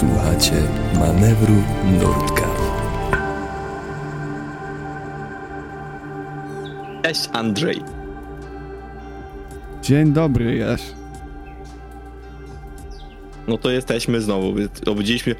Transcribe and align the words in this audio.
Słuchacie 0.00 0.62
manewru 0.94 1.54
Nurtka. 2.00 2.48
Cześć 7.02 7.28
Andrzej. 7.32 7.82
Dzień 9.82 10.12
dobry, 10.12 10.56
Jaś. 10.56 10.82
No 13.48 13.58
to 13.58 13.70
jesteśmy 13.70 14.20
znowu. 14.20 14.54
Obudziliśmy. 14.86 15.34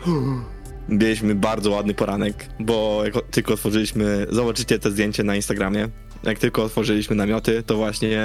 Mieliśmy 0.89 1.35
bardzo 1.35 1.71
ładny 1.71 1.95
poranek, 1.95 2.47
bo 2.59 3.03
jak 3.05 3.15
tylko 3.31 3.55
otworzyliśmy. 3.55 4.27
Zobaczycie 4.31 4.79
te 4.79 4.91
zdjęcie 4.91 5.25
na 5.25 5.37
Instagramie. 5.37 5.89
Jak 6.23 6.39
tylko 6.39 6.65
otworzyliśmy 6.65 7.17
namioty, 7.17 7.63
to 7.63 7.77
właśnie 7.77 8.19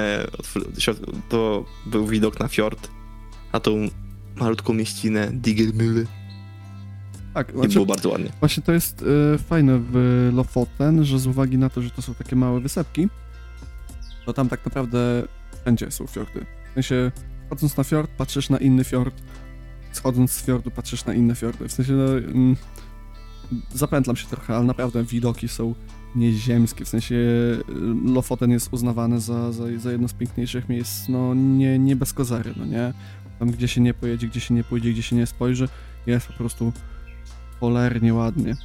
to 1.28 1.64
był 1.86 2.06
widok 2.06 2.40
na 2.40 2.48
fjord, 2.48 2.88
a 3.52 3.60
tą 3.60 3.88
malutką 4.36 4.72
mieścinę 4.72 5.28
Digelmühle. 5.28 6.25
Tak, 7.36 7.48
I 7.48 7.52
znaczy, 7.52 7.74
było 7.74 7.86
bardzo 7.86 8.08
ładnie. 8.08 8.30
właśnie 8.40 8.62
to 8.62 8.72
jest 8.72 9.02
y, 9.02 9.38
fajne 9.38 9.80
w 9.92 10.30
Lofoten, 10.34 11.04
że 11.04 11.18
z 11.18 11.26
uwagi 11.26 11.58
na 11.58 11.70
to, 11.70 11.82
że 11.82 11.90
to 11.90 12.02
są 12.02 12.14
takie 12.14 12.36
małe 12.36 12.60
wysepki, 12.60 13.08
to 14.26 14.32
tam 14.32 14.48
tak 14.48 14.64
naprawdę 14.64 15.22
wszędzie 15.62 15.90
są 15.90 16.06
fiordy. 16.06 16.46
W 16.70 16.74
sensie, 16.74 17.12
wchodząc 17.46 17.76
na 17.76 17.84
fiord, 17.84 18.10
patrzysz 18.10 18.50
na 18.50 18.58
inny 18.58 18.84
fiord, 18.84 19.22
schodząc 19.92 20.32
z 20.32 20.44
fiordu, 20.44 20.70
patrzysz 20.70 21.04
na 21.04 21.14
inne 21.14 21.34
fiordy. 21.34 21.68
W 21.68 21.72
sensie, 21.72 21.92
no, 21.92 22.18
mm, 22.18 22.56
zapętlam 23.74 24.16
się 24.16 24.26
trochę, 24.26 24.56
ale 24.56 24.64
naprawdę 24.64 25.04
widoki 25.04 25.48
są 25.48 25.74
nieziemskie. 26.14 26.84
W 26.84 26.88
sensie, 26.88 27.14
y, 27.14 27.62
Lofoten 28.04 28.50
jest 28.50 28.68
uznawane 28.72 29.20
za, 29.20 29.52
za, 29.52 29.64
za 29.78 29.92
jedno 29.92 30.08
z 30.08 30.12
piękniejszych 30.12 30.68
miejsc, 30.68 31.08
no 31.08 31.34
nie, 31.34 31.78
nie 31.78 31.96
bez 31.96 32.12
kozary, 32.12 32.54
no 32.56 32.64
nie? 32.64 32.92
Tam, 33.38 33.50
gdzie 33.50 33.68
się 33.68 33.80
nie 33.80 33.94
pojedzie, 33.94 34.26
gdzie 34.28 34.40
się 34.40 34.54
nie 34.54 34.64
pójdzie, 34.64 34.92
gdzie 34.92 35.02
się 35.02 35.16
nie 35.16 35.26
spojrzy, 35.26 35.68
jest 36.06 36.26
po 36.26 36.32
prostu 36.32 36.72
cholernie 37.60 38.14
ładnie. 38.14 38.56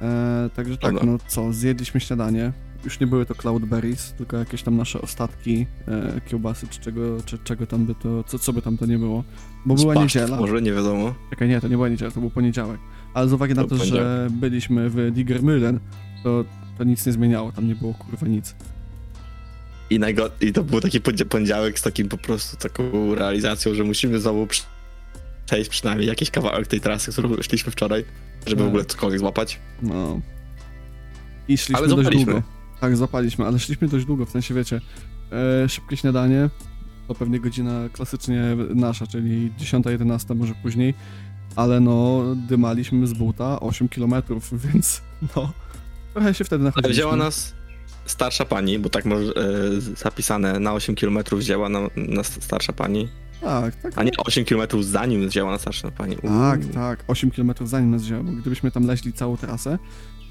E, 0.00 0.50
także 0.56 0.76
tak, 0.76 0.94
Dobra. 0.94 1.12
no 1.12 1.18
co, 1.28 1.52
zjedliśmy 1.52 2.00
śniadanie. 2.00 2.52
Już 2.84 3.00
nie 3.00 3.06
były 3.06 3.26
to 3.26 3.34
cloudberries, 3.34 4.12
tylko 4.12 4.36
jakieś 4.36 4.62
tam 4.62 4.76
nasze 4.76 5.00
ostatki, 5.02 5.66
e, 5.88 6.20
kiełbasy, 6.28 6.66
czy 6.70 6.80
czego, 6.80 7.22
czy 7.24 7.38
czego 7.38 7.66
tam 7.66 7.86
by 7.86 7.94
to, 7.94 8.24
co, 8.24 8.38
co 8.38 8.52
by 8.52 8.62
tam 8.62 8.78
to 8.78 8.86
nie 8.86 8.98
było. 8.98 9.24
Bo 9.66 9.74
była 9.74 9.94
Z 9.94 9.96
pasztet 9.96 10.22
niedziela. 10.22 10.40
Może, 10.40 10.62
nie 10.62 10.72
wiadomo. 10.72 11.14
Czekaj, 11.30 11.48
nie, 11.48 11.60
to 11.60 11.68
nie 11.68 11.76
była 11.76 11.88
niedziela, 11.88 12.10
to 12.10 12.20
był 12.20 12.30
poniedziałek. 12.30 12.80
Ale 13.14 13.28
z 13.28 13.32
uwagi 13.32 13.54
na 13.54 13.62
To 13.62 13.68
to, 13.68 13.84
że 13.84 14.28
byliśmy 14.30 14.90
w 14.90 14.94
Digermühlen, 14.96 15.78
to, 16.24 16.44
to 16.78 16.84
nic 16.84 17.06
nie 17.06 17.12
zmieniało, 17.12 17.52
tam 17.52 17.68
nie 17.68 17.74
było 17.74 17.94
kurwa 17.94 18.26
nic. 18.26 18.54
I, 19.90 20.00
najgo- 20.00 20.30
I 20.40 20.52
to 20.52 20.64
był 20.64 20.80
taki 20.80 21.00
poniedziałek 21.00 21.78
z 21.78 21.82
takim 21.82 22.08
po 22.08 22.18
prostu 22.18 22.56
taką 22.56 23.14
realizacją, 23.14 23.74
że 23.74 23.84
musimy 23.84 24.20
znowu 24.20 24.46
przejść 25.48 25.70
przynajmniej 25.70 26.08
jakiś 26.08 26.30
kawałek 26.30 26.66
tej 26.66 26.80
trasy, 26.80 27.12
którą 27.12 27.42
szliśmy 27.42 27.72
wczoraj, 27.72 28.04
żeby 28.46 28.56
w 28.62 28.64
Tak. 28.64 28.68
ogóle 28.68 28.84
cokolwiek 28.84 29.20
złapać. 29.20 29.60
No. 29.82 30.20
I 31.48 31.58
szliśmy 31.58 31.76
Ale 31.76 31.88
dość 31.88 32.10
długo. 32.10 32.42
Tak, 32.80 32.96
zapaliśmy, 32.96 33.46
ale 33.46 33.58
szliśmy 33.58 33.88
dość 33.88 34.04
długo, 34.04 34.26
w 34.26 34.30
sensie 34.30 34.54
wiecie, 34.54 34.80
e, 35.64 35.68
szybkie 35.68 35.96
śniadanie, 35.96 36.50
to 37.08 37.14
pewnie 37.14 37.40
godzina 37.40 37.88
klasycznie 37.92 38.42
nasza, 38.74 39.06
czyli 39.06 39.52
10-11, 39.58 40.34
może 40.36 40.54
później, 40.62 40.94
ale 41.56 41.80
no, 41.80 42.22
dymaliśmy 42.48 43.06
z 43.06 43.12
buta 43.12 43.60
8 43.60 43.88
km, 43.88 44.14
więc 44.72 45.02
no, 45.36 45.52
trochę 46.14 46.34
się 46.34 46.44
wtedy 46.44 46.62
Ale 46.62 46.68
nachodziliśmy. 46.68 47.02
wzięła 47.02 47.16
nas 47.16 47.54
starsza 48.06 48.44
pani, 48.44 48.78
bo 48.78 48.88
tak 48.88 49.04
może 49.04 49.32
e, 49.32 49.80
zapisane 49.80 50.60
na 50.60 50.72
8 50.72 50.94
km 50.94 51.18
wzięła 51.32 51.68
na, 51.68 51.80
nas 51.96 52.26
starsza 52.26 52.72
pani, 52.72 53.08
Tak, 53.40 53.76
tak. 53.76 53.92
a 53.96 54.02
nie 54.02 54.10
8 54.26 54.44
km 54.44 54.82
zanim 54.82 55.28
wzięła 55.28 55.50
nas 55.50 55.60
starsza 55.60 55.90
pani. 55.90 56.16
Tak, 56.16 56.64
tak, 56.74 57.04
8 57.08 57.30
km 57.30 57.52
zanim 57.64 57.90
nas 57.90 58.02
wzięło, 58.02 58.24
bo 58.24 58.32
gdybyśmy 58.32 58.70
tam 58.70 58.86
leźli 58.86 59.12
całą 59.12 59.36
trasę, 59.36 59.78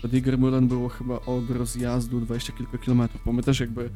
to 0.02 0.08
Digermuren 0.08 0.68
było 0.68 0.90
chyba 0.90 1.16
od 1.16 1.50
rozjazdu 1.50 2.20
20 2.20 2.54
kilka 2.54 2.78
kilometrów, 2.78 3.22
bo 3.26 3.32
my 3.34 3.44
też 3.44 3.60
jakby 3.60 3.90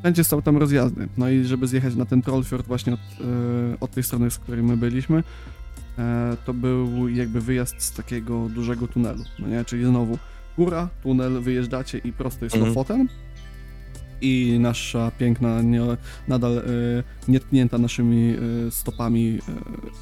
wszędzie 0.00 0.24
są 0.24 0.42
tam 0.42 0.56
rozjazdy. 0.56 1.08
No 1.16 1.28
i 1.30 1.44
żeby 1.44 1.66
zjechać 1.66 1.94
na 1.94 2.04
ten 2.04 2.22
Trollfjord 2.22 2.66
właśnie 2.66 2.92
od, 2.92 3.00
e, 3.00 3.80
od 3.80 3.90
tej 3.90 4.02
strony, 4.02 4.30
z 4.30 4.38
której 4.38 4.62
my 4.62 4.76
byliśmy, 4.76 5.22
e, 5.98 6.36
to 6.46 6.54
był 6.54 7.08
jakby 7.08 7.40
wyjazd 7.40 7.82
z 7.82 7.92
takiego 7.92 8.48
dużego 8.48 8.86
tunelu, 8.88 9.24
no 9.38 9.48
nie? 9.48 9.64
Czyli 9.64 9.84
znowu 9.84 10.18
góra, 10.58 10.88
tunel, 11.02 11.40
wyjeżdżacie 11.40 11.98
i 11.98 12.12
prosto 12.12 12.44
jest 12.44 12.56
Mhm. 12.56 12.68
Lofoten 12.74 13.08
i 14.20 14.56
nasza 14.60 15.10
piękna, 15.18 15.62
nie, 15.62 15.80
nadal 16.28 16.58
e, 16.58 16.62
nietknięta 17.28 17.78
naszymi 17.78 18.34
e, 18.66 18.70
stopami 18.70 19.38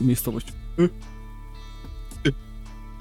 e, 0.00 0.04
miejscowość. 0.04 0.52
Y. 0.78 0.82
Y. 2.26 2.32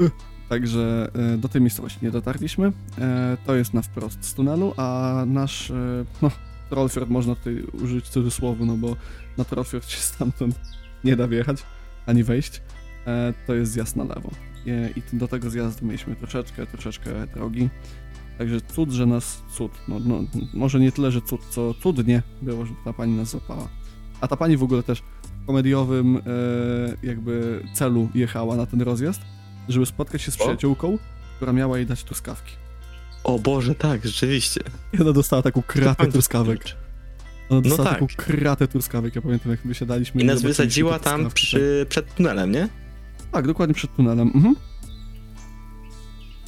Y. 0.03 0.11
Także 0.49 1.11
e, 1.33 1.37
do 1.37 1.49
tej 1.49 1.61
miejscowości 1.61 1.99
nie 2.01 2.11
dotarliśmy. 2.11 2.71
E, 2.97 3.37
To 3.45 3.55
jest 3.55 3.73
na 3.73 3.81
wprost 3.81 4.25
z 4.25 4.33
tunelu, 4.33 4.73
a 4.77 5.23
nasz, 5.27 5.71
no, 6.21 6.31
Trollfjord 6.69 7.09
można 7.09 7.35
tutaj 7.35 7.63
użyć 7.83 8.09
cudzysłowu, 8.09 8.65
no 8.65 8.77
bo 8.77 8.95
na 9.37 9.43
Trollfjord 9.43 9.89
się 9.89 9.97
stamtąd 9.97 10.59
nie 11.03 11.15
da 11.15 11.27
wjechać, 11.27 11.63
ani 12.05 12.23
wejść. 12.23 12.61
To 13.47 13.53
jest 13.53 13.71
zjazd 13.71 13.95
na 13.95 14.03
lewo. 14.03 14.31
I 14.95 15.17
do 15.17 15.27
tego 15.27 15.49
zjazdu 15.49 15.85
mieliśmy 15.85 16.15
troszeczkę, 16.15 16.67
troszeczkę 16.67 17.27
drogi. 17.27 17.69
Także 18.37 18.61
cud, 18.61 18.91
że 18.91 19.05
nas 19.05 19.41
cud. 19.53 19.71
No, 19.87 19.99
no, 20.05 20.19
może 20.53 20.79
nie 20.79 20.91
tyle, 20.91 21.11
że 21.11 21.21
cud, 21.21 21.41
co 21.49 21.73
cudnie 21.73 22.21
było, 22.41 22.65
że 22.65 22.73
ta 22.85 22.93
pani 22.93 23.17
nas 23.17 23.29
złapała. 23.29 23.67
A 24.21 24.27
ta 24.27 24.37
pani 24.37 24.57
w 24.57 24.63
ogóle 24.63 24.83
też 24.83 25.03
w 25.43 25.45
komediowym 25.45 26.17
e, 26.17 26.21
jakby 27.07 27.63
celu 27.73 28.09
jechała 28.15 28.55
na 28.55 28.65
ten 28.65 28.81
rozjazd, 28.81 29.21
żeby 29.69 29.85
spotkać 29.85 30.21
się 30.21 30.31
z 30.31 30.37
przyjaciółką, 30.37 30.97
która 31.35 31.53
miała 31.53 31.77
jej 31.77 31.87
dać 31.87 32.03
truskawki. 32.03 32.51
O 33.23 33.39
Boże, 33.39 33.75
tak, 33.75 34.05
rzeczywiście. 34.05 34.61
I 34.93 35.01
ona 35.01 35.13
dostała 35.13 35.41
taką 35.41 35.61
kratę 35.61 36.07
truskawek. 36.07 36.63
Ona 36.63 36.75
No 37.49 37.61
dostała 37.61 37.89
tak. 37.89 37.99
taką 37.99 38.07
kratę 38.17 38.67
truskawek, 38.67 39.15
ja 39.15 39.21
pamiętam 39.21 39.51
jak 39.51 39.59
wysiadaliśmy. 39.67 40.21
I 40.21 40.25
nas 40.25 40.41
wysadziła 40.41 40.99
tam 40.99 41.31
przy, 41.31 41.85
przed 41.89 42.15
tunelem, 42.15 42.51
nie? 42.51 42.61
Tak, 43.17 43.27
tak, 43.31 43.47
dokładnie 43.47 43.75
przed 43.75 43.95
tunelem. 43.95 44.31
Mhm. 44.35 44.55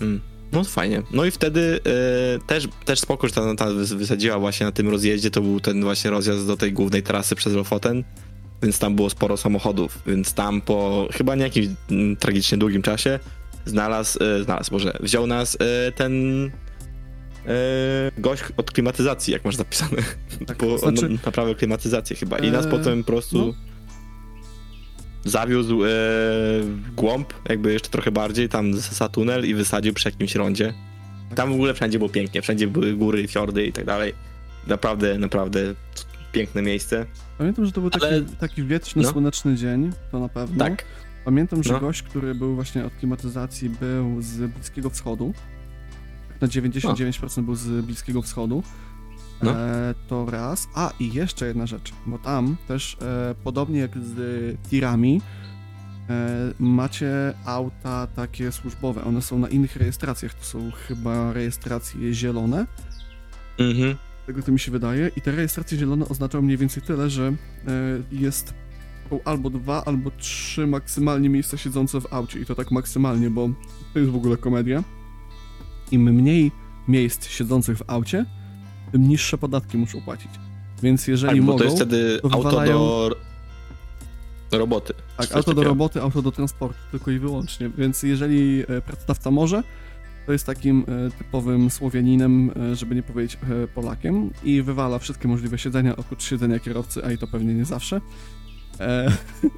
Mm. 0.02 0.22
No 0.56 0.64
fajnie. 0.64 1.02
No 1.12 1.26
i 1.26 1.32
wtedy 1.32 1.80
e, 1.86 2.48
też, 2.48 2.68
też 2.86 3.00
spoko, 3.00 3.28
że 3.28 3.34
ta, 3.34 3.56
ta 3.56 3.66
wys- 3.66 3.96
wysadziła 3.96 4.40
właśnie 4.40 4.66
na 4.66 4.72
tym 4.72 4.90
rozjeździe, 4.90 5.32
to 5.32 5.42
był 5.42 5.60
ten 5.60 5.82
właśnie 5.84 6.10
rozjazd 6.12 6.48
do 6.48 6.58
tej 6.58 6.74
głównej 6.74 7.04
trasy 7.04 7.36
przez 7.36 7.54
Lofoten, 7.54 8.04
więc 8.64 8.80
tam 8.80 8.96
było 8.96 9.10
sporo 9.10 9.38
samochodów, 9.38 10.00
więc 10.08 10.34
tam 10.34 10.62
po 10.62 11.08
chyba 11.14 11.36
nie 11.36 11.44
jakimś 11.44 11.68
mm, 11.92 12.16
tragicznie 12.16 12.58
długim 12.58 12.82
czasie 12.82 13.20
znalazł, 13.66 14.24
e, 14.24 14.44
znalazł, 14.44 14.74
może 14.74 14.98
wziął 15.00 15.28
nas 15.28 15.58
e, 15.62 15.92
ten 15.92 16.12
gość 18.18 18.44
od 18.58 18.72
klimatyzacji, 18.72 19.34
jak 19.34 19.46
masz 19.46 19.56
zapisane, 19.56 19.98
Tak, 20.48 20.58
bo 20.58 20.78
znaczy- 20.78 21.56
klimatyzację 21.58 22.16
chyba 22.16 22.38
i 22.40 22.52
nas 22.52 22.68
potem 22.68 23.04
po 23.04 23.08
prostu 23.12 23.38
no. 23.38 23.54
Zawiózł 25.26 25.84
e, 25.84 25.88
w 26.62 26.92
głąb, 26.96 27.34
jakby 27.50 27.74
jeszcze 27.74 27.90
trochę 27.90 28.12
bardziej, 28.12 28.50
tam 28.50 28.74
za 28.74 29.10
tunel 29.10 29.46
i 29.50 29.54
wysadził 29.54 29.94
przy 29.94 30.10
jakimś 30.10 30.36
rondzie. 30.36 30.74
Tam 31.36 31.50
w 31.50 31.54
ogóle 31.54 31.74
wszędzie 31.74 31.98
było 31.98 32.10
pięknie, 32.10 32.42
wszędzie 32.42 32.68
były 32.68 32.94
góry, 32.94 33.28
fiordy 33.28 33.66
i 33.66 33.74
tak 33.74 33.86
dalej. 33.86 34.14
Naprawdę, 34.68 35.18
naprawdę 35.18 35.60
piękne 36.32 36.62
miejsce. 36.62 37.06
Pamiętam, 37.38 37.66
że 37.66 37.72
to 37.72 37.82
był 37.82 37.90
taki, 37.90 38.06
Ale- 38.06 38.22
taki 38.22 38.64
wietrzny, 38.64 39.02
no. 39.04 39.12
słoneczny 39.12 39.56
dzień, 39.56 39.92
to 40.12 40.20
na 40.20 40.30
pewno. 40.30 40.66
Tak. 40.66 40.86
Pamiętam, 41.26 41.64
że 41.64 41.74
No. 41.74 41.80
gość, 41.80 42.04
który 42.04 42.36
był 42.36 42.56
właśnie 42.56 42.86
od 42.86 42.94
klimatyzacji, 42.96 43.70
był 43.70 44.22
z 44.22 44.52
Bliskiego 44.52 44.90
Wschodu. 44.90 45.34
Na 46.42 46.48
99% 46.48 47.46
był 47.46 47.56
z 47.56 47.86
Bliskiego 47.86 48.22
Wschodu. 48.22 48.64
No. 49.44 49.52
E, 49.52 49.94
to 50.08 50.26
raz. 50.26 50.68
A 50.74 50.92
i 51.00 51.14
jeszcze 51.14 51.48
jedna 51.48 51.66
rzecz, 51.66 51.94
bo 52.06 52.18
tam 52.18 52.58
też 52.68 52.98
e, 53.02 53.36
podobnie 53.44 53.80
jak 53.80 53.98
z 53.98 54.58
tirami, 54.70 55.22
e, 56.10 56.52
macie 56.60 57.34
auta 57.46 58.08
takie 58.08 58.52
służbowe. 58.52 59.04
One 59.04 59.22
są 59.22 59.40
na 59.40 59.48
innych 59.48 59.76
rejestracjach. 59.76 60.34
To 60.34 60.46
są 60.46 60.72
chyba 60.72 61.34
rejestracje 61.34 62.14
zielone. 62.14 62.68
Mhm. 63.60 63.96
Tego 64.26 64.42
to 64.42 64.52
mi 64.52 64.60
się 64.60 64.72
wydaje. 64.72 65.12
I 65.16 65.22
te 65.22 65.32
rejestracje 65.32 65.78
zielone 65.78 66.08
oznaczają 66.08 66.42
mniej 66.42 66.58
więcej 66.58 66.84
tyle, 66.84 67.10
że 67.10 67.28
e, 67.28 67.34
jest 68.12 68.54
albo 69.26 69.50
dwa, 69.50 69.84
albo 69.86 70.12
trzy 70.12 70.68
maksymalnie 70.68 71.30
miejsca 71.30 71.58
siedzące 71.58 72.02
w 72.02 72.14
aucie. 72.14 72.40
I 72.40 72.46
to 72.46 72.56
tak 72.56 72.72
maksymalnie, 72.72 73.30
bo 73.30 73.50
to 73.94 74.00
jest 74.00 74.12
w 74.12 74.16
ogóle 74.16 74.38
komedia. 74.38 74.84
Im 75.92 76.02
mniej 76.02 76.52
miejsc 76.88 77.28
siedzących 77.28 77.78
w 77.78 77.84
aucie, 77.88 78.26
tym 78.96 79.08
niższe 79.10 79.38
podatki 79.38 79.78
muszą 79.78 80.02
płacić. 80.02 80.32
Więc 80.84 81.08
jeżeli 81.08 81.36
Tak, 81.40 81.46
mogą, 81.46 81.58
to 81.58 81.64
jest 81.64 81.76
wtedy 81.76 82.20
to 82.22 82.34
auto 82.34 82.50
wywalają- 82.50 82.74
do 82.74 83.16
do 84.52 84.58
roboty. 84.58 84.94
tak, 85.18 85.32
auto 85.32 85.54
do 85.54 85.64
roboty, 85.64 86.02
auto 86.02 86.22
do 86.22 86.32
transportu, 86.32 86.78
tylko 86.92 87.12
i 87.12 87.20
wyłącznie. 87.20 87.70
Więc 87.78 88.04
jeżeli 88.04 88.64
e, 88.68 88.82
pracodawca 88.82 89.32
może, 89.32 89.64
to 90.26 90.32
jest 90.32 90.46
takim 90.46 90.86
e, 91.08 91.12
typowym 91.18 91.70
Słowianinem, 91.70 92.52
e, 92.72 92.76
żeby 92.76 92.96
nie 92.96 93.04
powiedzieć 93.04 93.38
Polakiem 93.76 94.30
i 94.44 94.62
wywala 94.62 95.00
wszystkie 95.00 95.28
możliwe 95.28 95.58
siedzenia 95.58 95.96
oprócz 95.96 96.24
siedzenia 96.24 96.60
kierowcy, 96.60 97.06
a 97.06 97.12
i 97.12 97.18
to 97.18 97.28
pewnie 97.28 97.54
nie 97.54 97.66
zawsze. 97.66 98.02
E, 98.80 99.12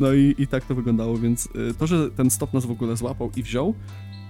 No 0.00 0.12
i, 0.12 0.34
i 0.38 0.46
tak 0.46 0.64
to 0.64 0.74
wyglądało, 0.74 1.18
więc 1.18 1.48
to, 1.78 1.86
że 1.86 2.10
ten 2.10 2.30
stop 2.30 2.52
nas 2.54 2.66
w 2.66 2.70
ogóle 2.70 2.96
złapał 2.96 3.30
i 3.36 3.42
wziął, 3.42 3.74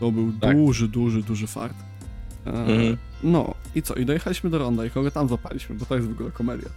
to 0.00 0.12
był 0.12 0.32
Tak. 0.40 0.56
duży, 0.56 0.88
duży, 0.88 1.22
duży 1.22 1.46
fart. 1.46 1.74
E, 2.46 2.50
Mhm. 2.50 2.96
No 3.22 3.54
i 3.74 3.82
co? 3.82 3.94
I 3.94 4.04
dojechaliśmy 4.06 4.50
do 4.50 4.58
Ronda 4.58 4.86
i 4.86 4.90
kogo 4.90 5.10
tam 5.10 5.28
złapaliśmy, 5.28 5.76
bo 5.76 5.86
to 5.86 5.94
jest 5.94 6.08
w 6.08 6.10
ogóle 6.12 6.30
komedia. 6.30 6.68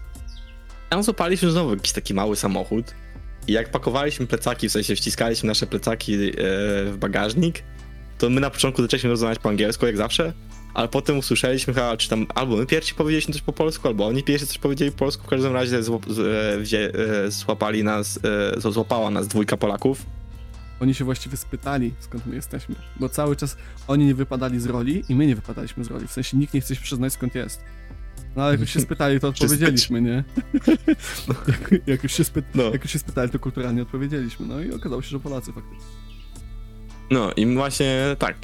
Tam 0.90 1.04
złapaliśmy 1.04 1.52
znowu 1.52 1.74
jakiś 1.74 1.92
taki 1.92 2.14
mały 2.14 2.36
samochód 2.36 2.94
i 3.48 3.52
jak 3.54 3.72
pakowaliśmy 3.72 4.28
plecaki, 4.28 4.69
w 4.69 4.72
sensie 4.72 4.96
wciskaliśmy 4.96 5.48
nasze 5.48 5.68
plecaki 5.68 6.14
e, 6.14 6.31
w 6.86 6.98
bagażnik, 7.00 7.64
to 8.18 8.30
my 8.30 8.42
na 8.42 8.50
początku 8.50 8.81
zaczęliśmy 8.81 9.10
rozmawiać 9.10 9.40
po 9.40 9.50
angielsku, 9.50 9.86
jak 9.86 9.98
zawsze, 9.98 10.34
ale 10.74 10.88
potem 10.88 11.18
usłyszeliśmy 11.18 11.74
chyba, 11.74 11.98
czy 11.98 12.10
tam 12.10 12.28
albo 12.36 12.56
my 12.56 12.66
pierwsi 12.66 12.96
powiedzieliśmy 12.96 13.34
coś 13.34 13.42
po 13.42 13.54
polsku, 13.54 13.88
albo 13.88 14.08
oni 14.08 14.24
pierwsi 14.24 14.48
coś 14.48 14.58
powiedzieli 14.58 14.92
po 14.92 14.98
polsku, 14.98 15.24
w 15.24 15.28
każdym 15.28 15.54
razie 15.54 15.84
z, 15.84 15.90
e, 15.90 16.60
wzię, 16.60 16.92
e, 17.25 17.31
złapali 17.31 17.84
nas, 17.84 18.19
e, 18.58 18.72
złapała 18.72 19.10
nas 19.12 19.28
dwójka 19.28 19.58
Polaków. 19.58 20.06
Oni 20.79 20.94
się 20.94 21.06
właściwie 21.06 21.38
spytali, 21.38 21.94
skąd 22.00 22.25
my 22.25 22.35
jesteśmy, 22.35 22.75
bo 23.00 23.09
cały 23.09 23.35
czas 23.35 23.57
oni 23.88 24.06
nie 24.06 24.15
wypadali 24.15 24.59
z 24.59 24.65
roli 24.65 25.03
i 25.09 25.15
my 25.15 25.27
nie 25.27 25.35
wypadaliśmy 25.35 25.83
z 25.83 25.88
roli, 25.88 26.07
w 26.07 26.12
sensie 26.12 26.38
nikt 26.38 26.53
nie 26.53 26.62
chce 26.62 26.75
się 26.75 26.81
przyznać 26.81 27.13
skąd 27.13 27.35
jest. 27.35 27.63
No 28.35 28.44
ale 28.44 28.51
jak 28.51 28.59
już 28.59 28.69
się 28.69 28.79
spytali, 28.79 29.19
to 29.19 29.27
odpowiedzieliśmy, 29.27 30.01
nie? 30.01 30.24
jak, 31.47 31.88
jak, 31.88 32.03
już 32.03 32.13
się 32.13 32.24
spy... 32.24 32.44
No. 32.56 32.63
jak 32.63 32.83
już 32.83 32.91
się 32.91 33.00
spytali, 33.00 33.29
to 33.29 33.39
kulturalnie 33.39 33.81
odpowiedzieliśmy, 33.81 34.47
no 34.47 34.62
i 34.62 34.71
okazało 34.71 35.01
się, 35.01 35.09
że 35.09 35.19
Polacy 35.19 35.53
faktycznie. 35.53 35.85
No 37.12 37.31
i 37.33 37.53
właśnie 37.56 38.15
tak. 38.19 38.38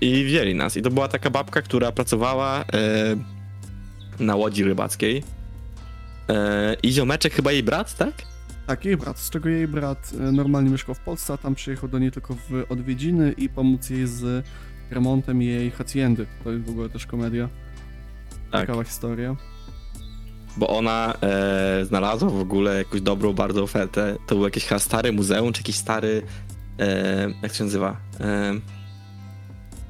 I 0.00 0.24
wzięli 0.24 0.54
nas. 0.54 0.76
I 0.76 0.82
to 0.82 0.90
była 0.90 1.08
taka 1.08 1.30
babka, 1.30 1.62
która 1.62 1.92
pracowała 1.92 2.60
e, 2.60 2.64
na 4.18 4.36
łodzi 4.36 4.64
rybackiej. 4.64 5.22
E, 6.28 6.76
I 6.82 6.92
ziomeczek, 6.92 7.32
chyba 7.32 7.52
jej 7.52 7.62
brat, 7.62 7.96
tak? 7.96 8.12
Tak, 8.70 8.84
jej 8.84 8.96
brat, 8.96 9.18
z 9.18 9.30
czego 9.30 9.48
jej 9.48 9.68
brat 9.68 10.12
e, 10.20 10.32
normalnie 10.32 10.70
mieszkał 10.70 10.94
w 10.94 11.00
Polsce, 11.00 11.32
a 11.32 11.36
tam 11.36 11.54
przyjechał 11.54 11.88
do 11.88 11.98
niej 11.98 12.10
tylko 12.10 12.34
w 12.34 12.64
odwiedziny 12.68 13.32
i 13.32 13.48
pomóc 13.48 13.90
jej 13.90 14.06
z 14.06 14.46
remontem 14.90 15.42
jej 15.42 15.70
haciendy. 15.70 16.26
To 16.44 16.50
jest 16.50 16.64
w 16.64 16.70
ogóle 16.70 16.88
też 16.88 17.06
komedia. 17.06 17.48
Tak. 18.50 18.60
Ciekawa 18.60 18.84
historia. 18.84 19.36
Bo 20.56 20.68
ona 20.68 21.14
e, 21.22 21.84
znalazła 21.84 22.30
w 22.30 22.40
ogóle 22.40 22.78
jakąś 22.78 23.00
dobrą 23.00 23.32
bardzo 23.32 23.62
ofertę. 23.62 24.16
To 24.26 24.34
był 24.34 24.44
jakieś 24.44 24.64
chyba 24.64 24.78
stare 24.78 25.12
muzeum, 25.12 25.52
czy 25.52 25.60
jakiś 25.60 25.76
stary. 25.76 26.22
E, 26.78 27.30
jak 27.42 27.54
się 27.54 27.64
nazywa? 27.64 27.96
E, 28.20 28.52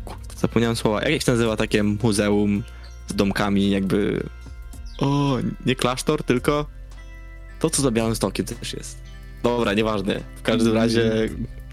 kurde, 0.04 0.34
zapomniałem 0.36 0.76
słowa. 0.76 1.02
Jak 1.02 1.22
się 1.22 1.32
nazywa 1.32 1.56
takie 1.56 1.82
muzeum 1.82 2.62
z 3.06 3.14
domkami, 3.14 3.70
jakby. 3.70 4.26
O, 4.98 5.36
nie 5.66 5.76
klasztor, 5.76 6.22
tylko 6.22 6.79
to, 7.60 7.70
co 7.70 7.82
za 7.82 7.90
Białymstokiem 7.90 8.46
też 8.46 8.72
jest. 8.74 8.98
Dobra, 9.42 9.74
nieważne. 9.74 10.20
W 10.36 10.42
każdym 10.42 10.74
razie 10.74 11.28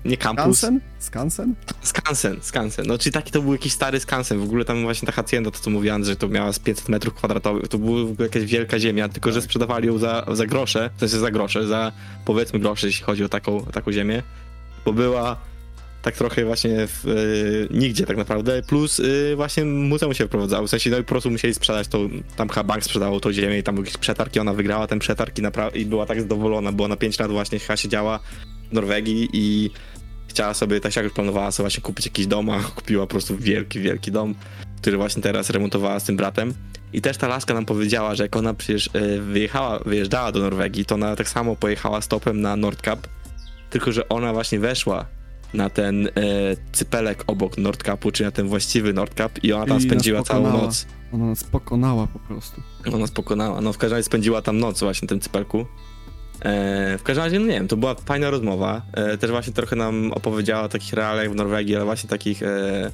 nie 0.06 0.18
kampus. 0.18 0.58
Skansen? 0.58 0.80
Skansen? 1.00 1.56
Skansen, 1.82 2.38
skansen. 2.42 2.86
No, 2.88 2.98
czyli 2.98 3.14
taki 3.14 3.32
to 3.32 3.42
był 3.42 3.52
jakiś 3.52 3.74
stary 3.74 4.00
skansen. 4.00 4.40
W 4.40 4.44
ogóle 4.44 4.66
tam 4.66 4.84
właśnie 4.84 5.06
ta 5.06 5.12
hacienda, 5.12 5.52
to 5.52 5.60
co 5.60 5.70
mówiłem, 5.70 6.06
że 6.06 6.16
to 6.16 6.28
miała 6.28 6.54
z 6.54 6.60
500 6.60 6.90
metrów 6.90 7.14
kwadratowych. 7.14 7.68
To 7.68 7.78
była 7.78 8.06
w 8.06 8.12
ogóle 8.12 8.28
jakaś 8.28 8.44
wielka 8.44 8.80
ziemia, 8.80 9.10
tylko 9.10 9.32
że 9.32 9.42
sprzedawali 9.42 9.88
ją 9.88 9.98
za, 9.98 10.26
za 10.32 10.46
grosze, 10.46 10.90
w 10.96 11.00
sensie 11.00 11.20
za 11.20 11.32
grosze, 11.32 11.68
za 11.68 11.92
powiedzmy 12.26 12.60
grosze, 12.60 12.88
jeśli 12.88 13.06
chodzi 13.06 13.24
o 13.24 13.30
taką, 13.30 13.58
o 13.58 13.72
taką 13.72 13.92
ziemię. 13.92 14.24
Bo 14.86 14.94
była 14.94 15.38
tak 16.02 16.16
trochę 16.16 16.46
właśnie 16.46 16.88
w, 16.88 17.06
y, 17.08 17.68
nigdzie 17.72 18.06
tak 18.06 18.18
naprawdę, 18.18 18.62
plus 18.62 19.00
y, 19.00 19.34
właśnie 19.36 19.66
muzeum 19.66 20.14
się 20.14 20.26
wprowadzało, 20.26 20.68
w 20.68 20.70
sensie 20.70 20.90
no 20.90 20.98
i 20.98 21.04
po 21.04 21.10
prostu 21.10 21.32
musieli 21.32 21.54
sprzedać 21.54 21.88
to, 21.88 22.00
tam 22.36 22.50
chyba 22.50 22.64
bank 22.64 22.84
sprzedawał 22.84 23.20
tą 23.20 23.34
ziemię 23.34 23.60
i 23.60 23.64
tam 23.64 23.76
był 23.76 23.84
jakiś 23.84 23.98
przetarg 23.98 24.36
i 24.36 24.40
ona 24.40 24.54
wygrała 24.54 24.88
ten 24.88 25.00
przetarg 25.00 25.40
i, 25.40 25.42
i 25.80 25.86
była 25.86 26.06
tak 26.06 26.22
zadowolona, 26.22 26.72
była 26.72 26.88
na 26.88 26.98
5 26.98 27.20
lat 27.20 27.32
właśnie 27.32 27.60
chyba 27.60 27.78
siedziała 27.78 28.20
w 28.72 28.74
Norwegii 28.74 29.30
i 29.34 29.70
chciała 30.28 30.54
sobie, 30.54 30.80
tak 30.80 30.96
jak 30.96 31.06
już 31.06 31.14
planowała 31.14 31.52
sobie 31.52 31.64
właśnie 31.64 31.84
kupić 31.84 32.06
jakiś 32.06 32.28
dom, 32.28 32.50
a 32.50 32.60
kupiła 32.76 33.04
po 33.04 33.12
prostu 33.12 33.38
wielki, 33.38 33.80
wielki 33.80 34.12
dom, 34.12 34.36
który 34.82 34.98
właśnie 34.98 35.22
teraz 35.22 35.50
remontowała 35.50 36.00
z 36.00 36.04
tym 36.04 36.18
bratem. 36.18 36.54
I 36.94 37.02
też 37.02 37.18
ta 37.18 37.28
laska 37.28 37.54
nam 37.54 37.66
powiedziała, 37.66 38.16
że 38.16 38.24
jak 38.24 38.36
ona 38.36 38.54
przecież 38.54 38.88
y, 38.88 39.22
wyjechała, 39.22 39.80
wyjeżdżała 39.80 40.32
do 40.32 40.40
Norwegii, 40.40 40.86
to 40.86 40.96
ona 40.96 41.16
tak 41.16 41.30
samo 41.30 41.56
pojechała 41.56 42.02
stopem 42.02 42.42
na 42.42 42.56
Nordkap, 42.56 43.08
tylko 43.70 43.92
że 43.92 44.10
ona 44.10 44.34
właśnie 44.34 44.60
weszła 44.60 45.06
na 45.54 45.70
ten 45.70 46.08
e, 46.08 46.12
cypelek 46.72 47.24
obok 47.28 47.58
Nordkapu, 47.58 48.12
czyli 48.12 48.26
na 48.26 48.32
ten 48.32 48.48
właściwy 48.48 48.94
Nordkap 48.94 49.44
i 49.44 49.54
ona 49.54 49.66
tam 49.66 49.78
I 49.78 49.82
spędziła 49.82 50.24
całą 50.24 50.52
noc. 50.52 50.86
Ona 51.14 51.26
nas 51.26 51.44
pokonała 51.44 52.08
po 52.08 52.20
prostu. 52.20 52.62
Ona 52.88 52.98
nas 52.98 53.12
pokonała. 53.12 53.62
No 53.62 53.74
w 53.74 53.78
każdym 53.78 53.96
razie 53.96 54.04
spędziła 54.04 54.42
tam 54.42 54.58
noc 54.58 54.80
właśnie 54.80 55.06
na 55.06 55.10
tym 55.10 55.20
cypelku. 55.20 55.66
E, 56.42 56.98
w 56.98 57.04
każdym 57.04 57.24
razie, 57.24 57.40
no 57.40 57.46
nie 57.46 57.54
wiem, 57.54 57.68
to 57.68 57.78
była 57.78 57.96
fajna 57.96 58.30
rozmowa. 58.30 58.82
E, 58.94 59.18
też 59.18 59.32
właśnie 59.32 59.54
trochę 59.54 59.76
nam 59.76 60.12
opowiedziała 60.12 60.64
o 60.64 60.70
takich 60.70 60.94
realiach 60.94 61.32
w 61.32 61.36
Norwegii, 61.36 61.76
ale 61.76 61.86
właśnie 61.86 62.10
takich 62.10 62.44
e, 62.44 62.92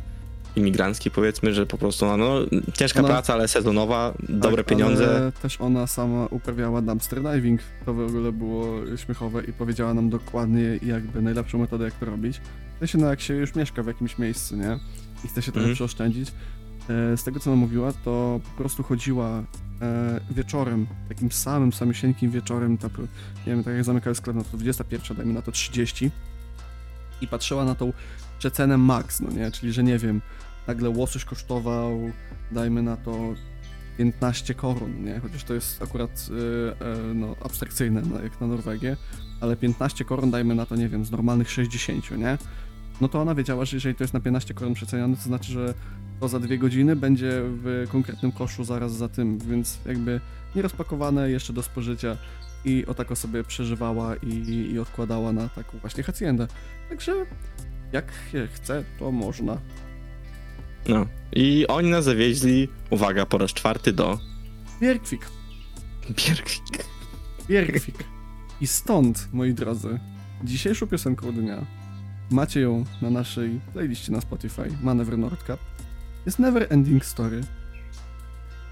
imigranckich 0.56 1.14
powiedzmy, 1.14 1.54
że 1.54 1.66
po 1.66 1.78
prostu 1.78 2.06
no, 2.06 2.18
no 2.18 2.36
ciężka 2.74 3.00
Ona- 3.00 3.08
praca, 3.10 3.34
ale 3.34 3.48
sezonowa, 3.48 4.14
dobre 4.30 4.58
tak, 4.64 4.66
pieniądze. 4.66 5.10
Ale 5.10 5.32
też 5.32 5.62
ona 5.62 5.88
sama 5.88 6.26
uprawiała 6.26 6.82
dumpster 6.82 7.22
diving. 7.24 7.62
To 7.86 7.94
w 7.94 8.00
ogóle 8.00 8.32
było 8.32 8.66
śmiechowe 8.98 9.44
i 9.44 9.54
powiedziała 9.54 9.94
nam 9.94 10.10
dokładnie 10.10 10.80
jakby 10.82 11.22
najlepszą 11.22 11.58
metodę, 11.58 11.86
jak 11.86 11.94
to 11.94 12.06
robić. 12.06 12.42
W 12.76 12.80
sensie, 12.80 12.98
no 12.98 13.08
jak 13.08 13.22
się 13.22 13.34
już 13.34 13.56
mieszka 13.56 13.84
w 13.84 13.88
jakimś 13.88 14.18
miejscu, 14.18 14.56
nie? 14.56 14.80
I 15.26 15.28
chce 15.28 15.42
się 15.42 15.52
trochę 15.52 15.60
Mhm. 15.60 15.76
przeoszczędzić. 15.76 16.30
E, 16.90 17.18
z 17.18 17.24
tego, 17.24 17.40
co 17.40 17.50
nam 17.50 17.60
mówiła, 17.60 17.94
to 18.06 18.40
po 18.52 18.58
prostu 18.58 18.84
chodziła 18.84 19.44
e, 19.82 20.20
wieczorem, 20.32 20.88
takim 21.10 21.32
samym, 21.32 21.74
samisieńkim 21.74 22.32
wieczorem, 22.32 22.78
tak, 22.78 22.92
nie 22.98 23.06
wiem, 23.46 23.64
tak 23.64 23.74
jak 23.76 23.84
zamykali 23.84 24.16
sklep, 24.16 24.36
no 24.36 24.44
to 24.52 24.58
21, 24.58 25.18
dajmy 25.18 25.34
na 25.34 25.42
to 25.42 25.52
30 25.52 26.12
i 27.22 27.28
patrzyła 27.28 27.66
na 27.66 27.76
tą 27.76 27.94
przecenę 28.40 28.78
max, 28.78 29.22
no 29.22 29.32
nie? 29.32 29.52
Czyli, 29.52 29.74
że 29.74 29.84
nie 29.84 29.98
wiem, 29.98 30.22
nagle 30.68 30.90
łosoś 30.90 31.26
kosztował, 31.26 32.12
dajmy 32.52 32.82
na 32.82 32.98
to 32.98 33.34
15 33.98 34.54
korun, 34.54 35.04
nie? 35.04 35.20
Chociaż 35.20 35.44
to 35.44 35.54
jest 35.54 35.82
akurat 35.82 36.30
y, 36.30 36.34
y, 37.12 37.14
no, 37.14 37.36
abstrakcyjne, 37.42 38.02
no, 38.10 38.22
jak 38.22 38.42
na 38.42 38.48
Norwegię, 38.48 38.98
ale 39.42 39.56
15 39.56 40.06
koron 40.06 40.32
dajmy 40.32 40.56
na 40.56 40.66
to, 40.66 40.76
nie 40.76 40.90
wiem, 40.90 41.06
z 41.06 41.12
normalnych 41.12 41.52
60, 41.52 42.12
nie? 42.12 42.38
No 43.02 43.08
to 43.08 43.22
ona 43.22 43.36
wiedziała, 43.36 43.66
że 43.66 43.78
jeżeli 43.78 43.96
to 43.96 44.04
jest 44.04 44.14
na 44.14 44.20
15 44.20 44.54
koron 44.54 44.74
przecenione, 44.74 45.16
to 45.16 45.22
znaczy, 45.22 45.52
że 45.52 45.74
to 46.20 46.28
za 46.28 46.40
dwie 46.40 46.58
godziny 46.58 46.96
będzie 46.96 47.42
w 47.46 47.88
konkretnym 47.92 48.32
koszu 48.32 48.64
zaraz 48.64 48.94
za 48.94 49.10
tym, 49.10 49.40
więc 49.40 49.80
jakby 49.86 50.22
nierozpakowane 50.56 51.30
jeszcze 51.30 51.54
do 51.54 51.64
spożycia 51.64 52.18
i 52.66 52.86
o 52.86 52.94
tako 52.94 53.16
sobie 53.16 53.44
przeżywała 53.44 54.16
i, 54.16 54.72
i 54.72 54.80
odkładała 54.80 55.32
na 55.32 55.50
taką 55.50 55.78
właśnie 55.78 56.04
haciendę. 56.04 56.48
Także 56.90 57.26
jak 57.92 58.12
chce, 58.54 58.84
to 59.00 59.12
można. 59.12 59.58
No. 60.88 61.06
I 61.36 61.66
oni 61.68 61.90
nas 61.90 62.06
zawieźli, 62.06 62.68
uwaga, 62.90 63.26
po 63.26 63.38
raz 63.38 63.54
czwarty 63.54 63.94
do 63.94 64.20
Bierkwik. 64.82 65.26
Bierkwik. 66.10 66.86
Bierkwik. 67.48 67.96
I 68.62 68.68
stąd, 68.68 69.28
moi 69.34 69.54
drodzy, 69.54 70.00
dzisiejszą 70.44 70.88
piosenką 70.88 71.32
dnia 71.32 71.66
macie 72.32 72.60
ją 72.62 72.86
na 73.02 73.10
naszej 73.10 73.60
playliście 73.74 74.12
na 74.12 74.22
Spotify, 74.22 74.64
Manewr 74.84 75.18
Nordcap. 75.18 75.60
Jest 76.26 76.40
Never 76.40 76.68
Ending 76.70 77.06
Story 77.06 77.42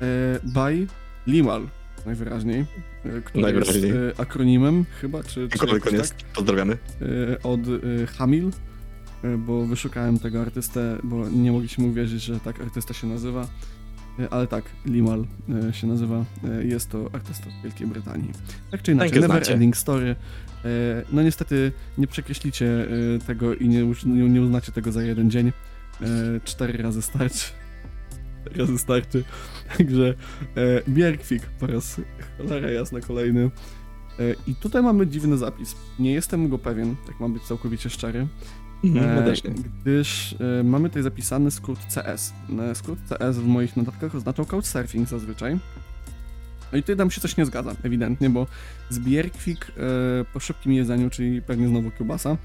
e, 0.02 0.40
by 0.44 0.88
Limal, 1.28 1.68
najwyraźniej, 2.06 2.66
e, 3.06 3.22
który 3.22 3.42
Najwyraźniej. 3.44 3.92
jest 3.92 4.20
akronimem 4.20 4.86
chyba, 5.02 5.24
czy, 5.24 5.50
czy 5.50 5.68
on 5.68 5.74
jakoś 5.74 5.94
jest. 5.94 6.16
Pozdrawiamy. 6.36 6.74
e, 6.74 7.44
od 7.44 7.60
Hamil, 8.18 8.52
bo 9.38 9.66
wyszukałem 9.66 10.20
tego 10.20 10.42
artystę, 10.42 10.98
bo 11.04 11.30
nie 11.30 11.52
mogliśmy 11.52 11.86
uwierzyć, 11.86 12.24
że 12.24 12.40
tak 12.40 12.62
artysta 12.62 12.94
się 12.94 13.08
nazywa. 13.08 13.48
E, 14.20 14.30
Ale 14.34 14.48
tak, 14.48 14.64
Limal 14.86 15.26
e, 15.70 15.74
się 15.74 15.88
nazywa. 15.88 16.26
E, 16.44 16.66
Jest 16.66 16.90
to 16.90 17.10
artysta 17.14 17.46
z 17.60 17.64
Wielkiej 17.64 17.88
Brytanii. 17.88 18.32
Tak 18.72 18.82
czy 18.82 18.92
inaczej, 18.92 19.12
Never 19.12 19.30
znacie. 19.30 19.54
Ending 19.54 19.78
Story. 19.78 20.16
E, 20.66 20.68
No 21.12 21.22
niestety 21.24 21.72
nie 21.98 22.08
przekreślicie 22.08 22.88
e, 23.16 23.20
tego 23.20 23.56
i 23.56 23.70
nie, 23.70 23.84
nie, 24.06 24.42
uznacie 24.42 24.72
tego 24.72 24.92
za 24.92 25.04
jeden 25.04 25.32
dzień. 25.32 25.48
E, 25.48 25.54
Cztery 26.44 26.84
razy 26.84 27.02
starczy. 27.02 27.46
Cztery 28.42 28.60
razy 28.60 28.78
starczy. 28.78 29.24
Także 29.78 30.14
e, 30.56 30.82
Bierkwik 30.90 31.44
po 31.46 31.68
raz 31.68 32.02
cholera 32.38 32.72
jasna 32.72 33.02
kolejny. 33.02 33.52
E, 34.20 34.24
I 34.48 34.56
tutaj 34.56 34.84
mamy 34.84 35.08
dziwny 35.08 35.38
zapis. 35.38 35.76
Nie 36.00 36.12
jestem 36.14 36.50
go 36.50 36.58
pewien, 36.58 36.96
tak 37.08 37.20
mam 37.20 37.34
być 37.34 37.44
całkowicie 37.44 37.90
szczery, 37.90 38.28
Mhm, 38.84 39.10
e, 39.10 39.16
no 39.16 39.22
też 39.22 39.42
gdyż 39.82 40.36
e, 40.60 40.64
mamy 40.64 40.90
tutaj 40.90 41.04
zapisany 41.04 41.52
skrót 41.52 41.80
CS. 41.96 42.34
E, 42.60 42.76
skrót 42.76 43.00
CS 43.10 43.38
w 43.38 43.46
moich 43.46 43.78
notatkach 43.78 44.16
oznaczał 44.16 44.46
couchsurfing 44.46 45.10
zazwyczaj. 45.10 45.60
No 46.72 46.78
i 46.78 46.82
tutaj 46.82 46.96
nam 46.96 47.12
się 47.12 47.22
coś 47.22 47.38
nie 47.38 47.46
zgadza, 47.46 47.76
ewidentnie, 47.84 48.30
bo 48.30 48.48
z 48.90 49.00
Bierkwik 49.00 49.68
e, 49.70 49.82
po 50.34 50.40
szybkim 50.40 50.74
jedzeniu, 50.74 51.10
czyli 51.10 51.42
pewnie 51.42 51.68
znowu 51.68 51.92
kiełbasa, 51.92 52.38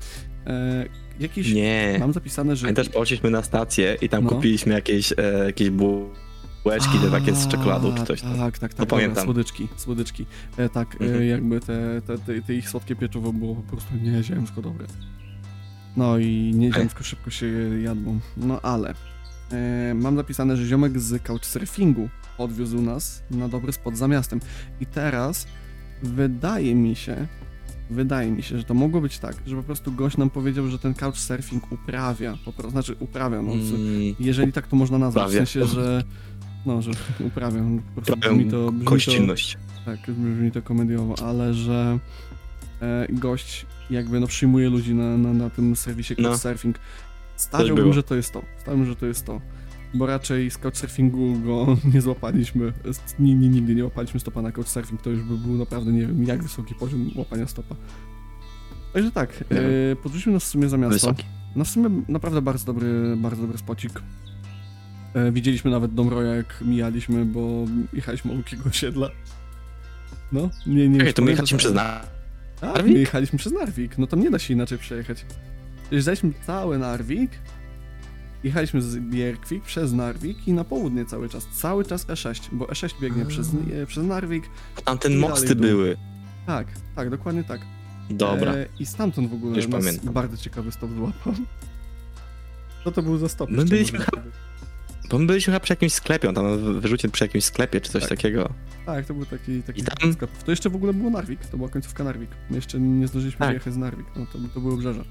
e, 0.46 0.86
jakiś... 1.20 1.52
Nie. 1.54 1.96
Mam 2.00 2.12
zapisane, 2.12 2.56
że... 2.56 2.62
Pamiętasz, 2.62 2.88
poszliśmy 2.88 3.30
na 3.30 3.42
stację 3.42 3.96
i 4.02 4.08
tam 4.08 4.24
No. 4.24 4.30
kupiliśmy 4.30 4.74
jakieś, 4.74 5.12
e, 5.12 5.44
jakieś 5.46 5.70
bułki 5.70 6.26
Bułeczki 6.64 6.98
te 6.98 7.10
takie 7.10 7.34
z 7.34 7.48
czekoladą 7.48 7.94
czy 7.94 8.04
coś 8.04 8.20
tam. 8.22 8.36
Tak, 8.36 8.38
tak, 8.38 8.58
tak. 8.58 8.70
To 8.74 8.76
dobra, 8.78 8.96
pamiętam. 8.96 9.24
Słodyczki, 9.24 9.68
słodyczki. 9.76 10.26
E, 10.56 10.68
tak, 10.68 10.96
e, 11.00 11.04
Mhm. 11.04 11.26
jakby 11.26 11.60
te, 11.60 12.02
te, 12.06 12.18
te, 12.18 12.42
te 12.42 12.54
ich 12.54 12.68
słodkie 12.68 12.96
pieczywo 12.96 13.32
było 13.32 13.54
po 13.54 13.62
prostu 13.62 13.94
nieziemsko 14.02 14.62
dobre. 14.62 14.86
No 15.96 16.18
i 16.18 16.52
nieziemsko 16.54 17.04
szybko 17.04 17.30
się 17.30 17.46
jadło. 17.82 18.14
No 18.36 18.60
ale 18.60 18.94
e, 19.52 19.94
mam 19.94 20.14
napisane, 20.14 20.56
że 20.56 20.66
ziomek 20.66 21.00
z 21.00 21.22
couchsurfingu 21.22 22.08
odwiózł 22.38 22.82
nas 22.82 23.22
na 23.30 23.48
dobry 23.48 23.72
spot 23.72 23.96
za 23.96 24.08
miastem. 24.08 24.40
I 24.80 24.86
teraz 24.86 25.46
wydaje 26.02 26.74
mi 26.74 26.96
się, 26.96 27.26
wydaje 27.90 28.30
mi 28.30 28.42
się, 28.42 28.58
że 28.58 28.64
to 28.64 28.74
mogło 28.74 29.00
być 29.00 29.18
tak, 29.18 29.36
że 29.46 29.56
po 29.56 29.62
prostu 29.62 29.92
gość 29.92 30.16
nam 30.16 30.30
powiedział, 30.30 30.68
że 30.68 30.78
ten 30.78 30.94
couchsurfing 30.94 31.72
uprawia, 31.72 32.36
po 32.44 32.52
prostu, 32.52 32.70
znaczy 32.70 32.96
uprawia, 33.00 33.42
no, 33.42 33.52
Mm, 33.52 34.14
jeżeli 34.20 34.52
tak 34.52 34.66
to 34.66 34.76
można 34.76 34.98
nazwać, 34.98 35.24
Uprawia. 35.24 35.44
w 35.46 35.48
sensie, 35.48 35.66
że 35.74 36.02
no, 36.66 36.82
że 36.82 36.90
uprawiam, 37.28 37.82
po 37.94 38.02
prostu 38.02 38.16
brzmi 38.16 38.44
to, 38.50 38.66
brzmi 38.72 38.84
to, 38.84 38.90
gościnność. 38.90 39.58
tak, 39.84 39.98
brzmi 40.08 40.50
to 40.52 40.62
komediowo, 40.62 41.14
ale 41.28 41.54
że 41.54 41.98
gość 43.10 43.66
jakby 43.90 44.20
no 44.20 44.26
przyjmuje 44.26 44.70
ludzi 44.70 44.94
na, 44.94 45.16
na, 45.18 45.32
na 45.32 45.50
tym 45.50 45.76
serwisie 45.76 46.14
No. 46.18 46.28
Couchsurfing. 46.28 46.74
było. 46.78 46.86
Stawiałbym, 47.36 47.92
że 47.92 48.02
to 48.02 48.14
jest 48.14 48.32
to, 48.32 48.42
stawiałbym, 48.58 48.86
że 48.86 48.96
to 48.96 49.06
jest 49.06 49.26
to, 49.26 49.40
bo 49.94 50.06
raczej 50.06 50.50
z 50.50 50.58
Couchsurfingu 50.58 51.40
go 51.40 51.66
nie 51.94 52.00
złapaliśmy, 52.00 52.72
z- 52.92 53.18
ni- 53.18 53.34
ni- 53.34 53.48
nigdy 53.48 53.74
nie 53.74 53.84
łapaliśmy 53.84 54.20
stopa 54.20 54.42
na 54.42 54.52
Couchsurfing, 54.52 55.02
to 55.02 55.10
już 55.10 55.22
by 55.22 55.38
był 55.38 55.52
naprawdę, 55.54 55.92
nie 55.92 56.00
wiem, 56.00 56.24
jak 56.24 56.42
wysoki 56.42 56.74
poziom 56.74 57.10
łapania 57.16 57.46
stopa. 57.46 57.74
Także 58.92 59.10
tak, 59.10 59.44
No. 59.50 59.56
e, 59.58 59.96
podrzucimy 60.02 60.32
nas 60.34 60.44
w 60.44 60.46
sumie 60.46 60.68
za 60.68 60.76
miasto. 60.76 60.94
Wysoki. 60.94 61.24
No 61.56 61.64
w 61.64 61.68
sumie 61.68 62.02
naprawdę 62.08 62.42
bardzo 62.42 62.64
dobry, 62.66 63.16
bardzo 63.16 63.42
dobry 63.42 63.58
spocik. 63.58 64.02
E, 65.14 65.32
widzieliśmy 65.32 65.70
nawet 65.70 65.94
Dom 65.94 66.08
Roya, 66.08 66.34
jak 66.36 66.60
mijaliśmy, 66.60 67.24
bo 67.24 67.64
jechaliśmy 67.92 68.32
łukiego 68.32 68.64
osiedla. 68.68 69.08
No, 70.32 70.50
nie, 70.66 70.88
nie 70.88 70.98
Czekaj, 70.98 71.14
to 71.14 71.22
my 71.22 71.30
jechaliśmy 71.30 71.58
przez 71.58 71.72
ale- 71.76 72.00
Tak, 72.60 72.74
Narvik? 72.74 72.92
my 72.94 72.98
jechaliśmy 73.00 73.38
przez 73.38 73.52
Narvik, 73.52 73.98
no 73.98 74.06
tam 74.06 74.20
nie 74.20 74.30
da 74.30 74.38
się 74.38 74.54
inaczej 74.54 74.78
przejechać. 74.78 75.24
Jeżdżaliśmy 75.90 76.32
cały 76.46 76.78
Narvik, 76.78 77.30
jechaliśmy 78.44 78.82
z 78.82 78.96
Bierkwik 78.98 79.64
przez 79.64 79.92
Narvik 79.92 80.48
i 80.48 80.52
na 80.52 80.64
południe 80.64 81.04
cały 81.04 81.28
czas, 81.28 81.46
cały 81.52 81.84
czas 81.84 82.06
E6, 82.06 82.48
bo 82.52 82.64
E6 82.64 83.00
biegnie 83.00 83.22
A. 83.22 83.26
przez, 83.26 83.48
e, 83.82 83.86
przez 83.86 84.04
Narvik. 84.04 84.44
Tamten 84.84 85.12
I 85.12 85.16
mosty 85.16 85.54
dalej 85.54 85.60
były. 85.72 85.96
Tak, 86.46 86.66
tak, 86.96 87.10
dokładnie 87.10 87.44
tak. 87.44 87.60
Dobra. 88.10 88.54
E, 88.54 88.66
I 88.78 88.86
stamtąd 88.86 89.30
w 89.30 89.34
ogóle 89.34 89.56
Już 89.56 89.68
nas 89.68 89.80
pamiętam. 89.84 90.14
bardzo 90.14 90.36
ciekawy 90.36 90.72
stop 90.72 90.90
złapał. 90.96 91.34
Co 92.84 92.92
to 92.92 93.02
był 93.02 93.18
za 93.18 93.28
stop? 93.28 93.50
My 93.50 93.56
jeszcze 93.56 93.74
byliśmy 93.74 93.98
może 93.98 94.10
chyba-? 94.10 94.22
Bo 95.10 95.18
my 95.18 95.26
byliśmy 95.26 95.52
chyba 95.52 95.60
przy 95.60 95.72
jakimś 95.72 95.92
sklepie, 95.92 96.28
on 96.28 96.34
tam 96.34 96.80
wyrzucił 96.80 97.10
przy 97.10 97.24
jakimś 97.24 97.44
sklepie 97.44 97.80
czy 97.80 97.92
coś 97.92 98.02
Tak. 98.02 98.10
takiego. 98.10 98.48
Tak, 98.86 99.06
to 99.06 99.14
był 99.14 99.26
taki, 99.26 99.62
taki 99.62 99.80
I 99.80 99.84
tam-. 99.84 100.16
To 100.44 100.50
jeszcze 100.50 100.70
w 100.70 100.76
ogóle 100.76 100.92
było 100.92 101.10
Narvik, 101.10 101.46
to 101.46 101.56
była 101.56 101.68
końcówka 101.68 102.04
Narvik. 102.04 102.30
My 102.50 102.56
jeszcze 102.56 102.80
nie 102.80 103.06
zdążyliśmy 103.06 103.38
Tak. 103.38 103.48
wyjechać 103.48 103.72
z 103.72 103.76
Narvik, 103.76 104.06
no 104.16 104.26
to, 104.32 104.38
to 104.54 104.60
były 104.60 104.74
obrzeża. 104.74 105.04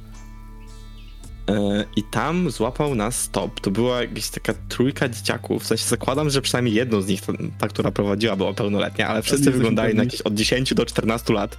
E, 1.50 1.86
I 1.96 2.04
tam 2.04 2.52
złapał 2.52 2.96
nas 2.96 3.22
stop. 3.22 3.60
To 3.60 3.72
była 3.72 4.02
jakaś 4.02 4.30
taka 4.30 4.54
trójka 4.70 5.10
dzieciaków. 5.10 5.64
W 5.64 5.68
sensie 5.68 5.86
zakładam, 5.86 6.30
że 6.30 6.42
przynajmniej 6.42 6.76
jedną 6.76 7.02
z 7.02 7.08
nich, 7.08 7.22
ta, 7.58 7.68
która 7.68 7.92
prowadziła, 7.92 8.36
była 8.36 8.54
pełnoletnia, 8.54 9.08
ale 9.08 9.22
wszyscy 9.22 9.52
wyglądali 9.52 9.96
na 9.96 10.04
jakieś 10.04 10.22
od 10.22 10.34
10 10.34 10.74
do 10.74 10.86
14 10.86 11.34
lat. 11.34 11.58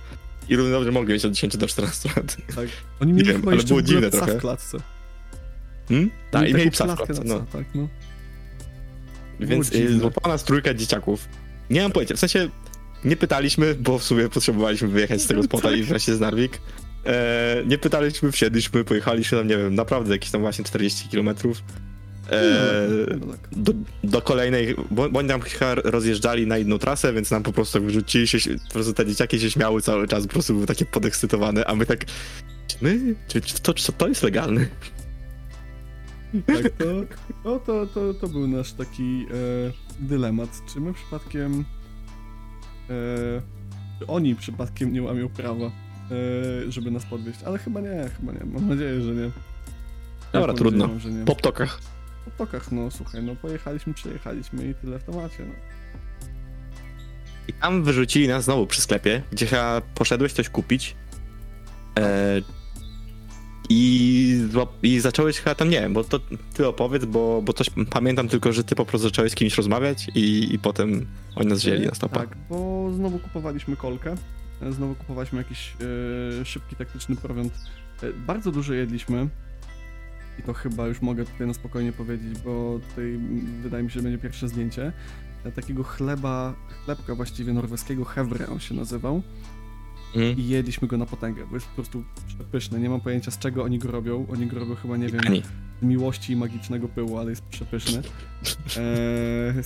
I 0.49 0.57
równie 0.57 0.73
dobrze 0.73 0.93
mogli 0.93 1.13
mieć 1.13 1.25
od 1.25 1.33
10 1.33 1.57
do 1.57 1.67
14 1.67 2.09
lat. 2.17 2.37
Tak. 2.57 2.69
Oni 3.01 3.13
mieli 3.13 3.33
wiem, 3.33 3.49
ale 3.49 3.63
było 3.63 3.83
dziwne 3.83 4.11
psa 4.11 4.19
trochę. 4.19 4.39
w 4.39 4.41
klatce. 4.41 4.79
Hmm? 5.89 6.11
Tak, 6.31 6.49
i 6.49 6.55
mieli 6.55 6.71
psa 6.71 6.87
w 6.87 6.97
klatce, 6.97 7.25
no. 7.25 7.45
tak, 7.53 7.65
no. 7.75 7.89
Więc 9.41 9.73
y, 9.73 9.99
złapała 9.99 10.35
nas 10.35 10.45
trójka 10.45 10.75
dzieciaków. 10.75 11.29
Nie 11.71 11.83
mam 11.83 11.93
pojęcia, 11.93 12.15
w 12.17 12.19
sensie 12.19 12.51
nie 13.05 13.17
pytaliśmy, 13.17 13.75
bo 13.75 13.99
w 13.99 14.05
sumie 14.05 14.29
potrzebowaliśmy 14.29 14.89
wyjechać 14.89 15.23
z 15.23 15.27
tego 15.27 15.43
spota 15.43 15.71
i 15.71 15.83
wreszcie 15.83 16.15
z 16.15 16.21
Narvik. 16.21 16.61
E, 17.07 17.63
nie 17.67 17.79
pytaliśmy, 17.79 18.33
wsiedliśmy, 18.33 18.85
pojechaliśmy 18.85 19.39
tam, 19.39 19.49
nie 19.49 19.57
wiem, 19.57 19.75
naprawdę 19.75 20.15
jakieś 20.15 20.31
tam 20.31 20.41
właśnie 20.41 20.65
40 20.65 21.09
kilometrów. 21.09 21.63
E, 22.31 22.43
No 23.21 23.27
tak. 23.27 23.41
do, 23.53 23.73
do 24.05 24.23
kolejnej, 24.23 24.75
bo, 24.91 25.11
bo 25.11 25.19
oni 25.19 25.29
nam 25.29 25.41
chyba 25.41 25.75
rozjeżdżali 25.75 26.47
na 26.47 26.59
inną 26.59 26.79
trasę, 26.79 27.13
więc 27.13 27.31
nam 27.31 27.43
po 27.43 27.53
prostu 27.53 27.73
tak 27.73 27.83
wyrzucili 27.83 28.29
się, 28.29 28.39
po 28.67 28.73
prostu 28.73 28.93
te 28.93 29.07
dzieciaki 29.07 29.41
się 29.41 29.51
śmiały 29.51 29.83
cały 29.83 30.09
czas, 30.09 30.27
po 30.27 30.33
prostu 30.33 30.55
były 30.55 30.67
takie 30.67 30.85
podekscytowane, 30.85 31.67
a 31.67 31.75
my 31.75 31.87
tak, 31.87 32.05
czy 32.69 32.77
my, 32.81 33.15
czy, 33.29 33.41
czy, 33.41 33.63
to, 33.63 33.75
czy 33.75 33.93
to 33.93 34.09
jest 34.09 34.23
legalne? 34.23 34.67
Tak, 36.47 36.71
to, 36.79 36.85
no, 37.45 37.59
to, 37.59 37.87
to, 37.87 38.15
to 38.15 38.29
był 38.29 38.47
nasz 38.47 38.73
taki 38.73 39.27
e, 39.31 39.73
dylemat. 40.01 40.63
Czy 40.73 40.81
my 40.81 40.93
przypadkiem. 40.95 41.65
E, 42.91 43.43
czy 43.99 44.07
oni 44.07 44.35
przypadkiem 44.35 44.93
nie 44.93 45.03
łamią 45.03 45.29
prawa, 45.29 45.67
e, 45.67 45.71
żeby 46.73 46.91
nas 46.91 47.05
podwieźć? 47.05 47.43
Ale 47.43 47.59
chyba 47.59 47.81
nie, 47.81 48.11
chyba 48.17 48.33
nie. 48.33 48.41
Mam 48.45 48.69
nadzieję, 48.69 49.01
że 49.01 49.15
nie. 49.15 49.23
Ja 49.23 49.31
Dobra, 50.33 50.47
mam 50.47 50.57
trudno. 50.57 50.99
że 50.99 51.11
nie. 51.11 51.25
Po 51.25 51.37
ptokach. 51.37 51.81
Po 52.25 52.31
tokach, 52.31 52.73
no 52.73 52.91
słuchaj, 52.91 53.23
no 53.23 53.37
pojechaliśmy, 53.37 53.95
przejechaliśmy 53.95 54.69
i 54.69 54.75
tyle 54.75 54.99
w 54.99 55.05
temacie, 55.05 55.45
no. 55.47 55.55
I 57.49 57.53
tam 57.53 57.83
wyrzucili 57.83 58.29
nas 58.29 58.45
znowu 58.45 58.67
przy 58.67 58.81
sklepie, 58.81 59.23
gdzie 59.33 59.47
chyba 59.47 59.81
poszedłeś 59.95 60.33
coś 60.33 60.49
kupić. 60.49 60.97
E, 61.99 62.41
i, 63.69 64.16
I 64.83 65.01
zacząłeś 65.01 65.39
chyba 65.39 65.55
tam, 65.55 65.71
nie 65.71 65.81
wiem, 65.81 65.93
bo 65.93 66.05
to 66.05 66.21
ty 66.55 66.67
opowiedz, 66.67 67.05
bo, 67.05 67.43
bo 67.43 67.53
coś 67.53 67.71
pamiętam 67.91 68.29
tylko, 68.29 68.53
że 68.53 68.65
ty 68.65 68.75
po 68.75 68.85
prostu 68.85 69.09
zacząłeś 69.09 69.33
z 69.33 69.35
kimś 69.35 69.57
rozmawiać 69.57 70.09
i, 70.15 70.55
i 70.55 70.59
potem 70.59 71.07
oni 71.37 71.49
nas 71.49 71.59
wzięli 71.59 71.87
na. 71.87 72.09
Tak, 72.09 72.37
bo 72.51 72.91
znowu 72.95 73.19
kupowaliśmy 73.19 73.77
kolkę, 73.77 74.15
e, 74.63 74.73
znowu 74.73 74.95
kupowaliśmy 74.95 75.39
jakiś 75.39 75.77
e, 76.41 76.45
szybki, 76.45 76.77
taktyczny 76.77 77.17
prowiant. 77.17 77.53
E, 78.03 78.13
bardzo 78.13 78.53
dużo 78.53 78.75
jedliśmy 78.75 79.29
i 80.39 80.43
to 80.43 80.53
chyba 80.53 80.87
już 80.87 81.03
mogę 81.03 81.25
tutaj 81.25 81.47
na 81.47 81.55
spokojnie 81.55 81.93
powiedzieć, 81.93 82.39
bo 82.39 82.81
tutaj 82.89 83.19
wydaje 83.63 83.85
mi 83.85 83.91
się, 83.91 83.95
że 83.95 84.03
będzie 84.03 84.19
pierwsze 84.19 84.49
zdjęcie. 84.49 84.93
Takiego 85.55 85.85
chleba, 85.85 86.55
chlebka 86.85 87.15
właściwie 87.15 87.53
norweskiego, 87.53 88.05
hevre 88.05 88.49
on 88.49 88.61
się 88.61 88.75
nazywał 88.75 89.23
Mhm. 90.17 90.39
i 90.39 90.49
jedliśmy 90.49 90.89
go 90.89 90.97
na 90.97 91.07
potęgę, 91.07 91.47
bo 91.51 91.55
jest 91.57 91.67
po 91.69 91.75
prostu 91.75 92.05
przepyszny. 92.29 92.81
Nie 92.81 92.91
mam 92.91 93.01
pojęcia 93.01 93.31
z 93.31 93.39
czego 93.39 93.63
oni 93.65 93.79
go 93.79 93.91
robią, 93.91 94.27
oni 94.33 94.47
go 94.47 94.59
robią 94.59 94.75
chyba, 94.75 94.97
nie 94.97 95.09
wiem, 95.09 95.21
Ani. 95.27 95.43
miłości 95.83 96.33
i 96.33 96.37
magicznego 96.37 96.89
pyłu, 96.89 97.19
ale 97.19 97.31
jest 97.31 97.43
przepyszny. 97.43 98.03
Eee, 98.79 99.63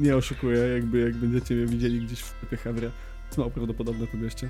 nie 0.00 0.16
oszukuję, 0.16 0.58
jakby 0.58 1.00
jak 1.00 1.14
będziecie 1.16 1.54
mnie 1.54 1.66
widzieli 1.66 2.00
gdzieś 2.06 2.18
w 2.20 2.24
sklepie 2.26 2.56
Hevre, 2.56 2.90
to 3.30 3.40
mało 3.40 3.50
prawdopodobne 3.50 4.06
to 4.06 4.16
bierzcie. 4.16 4.48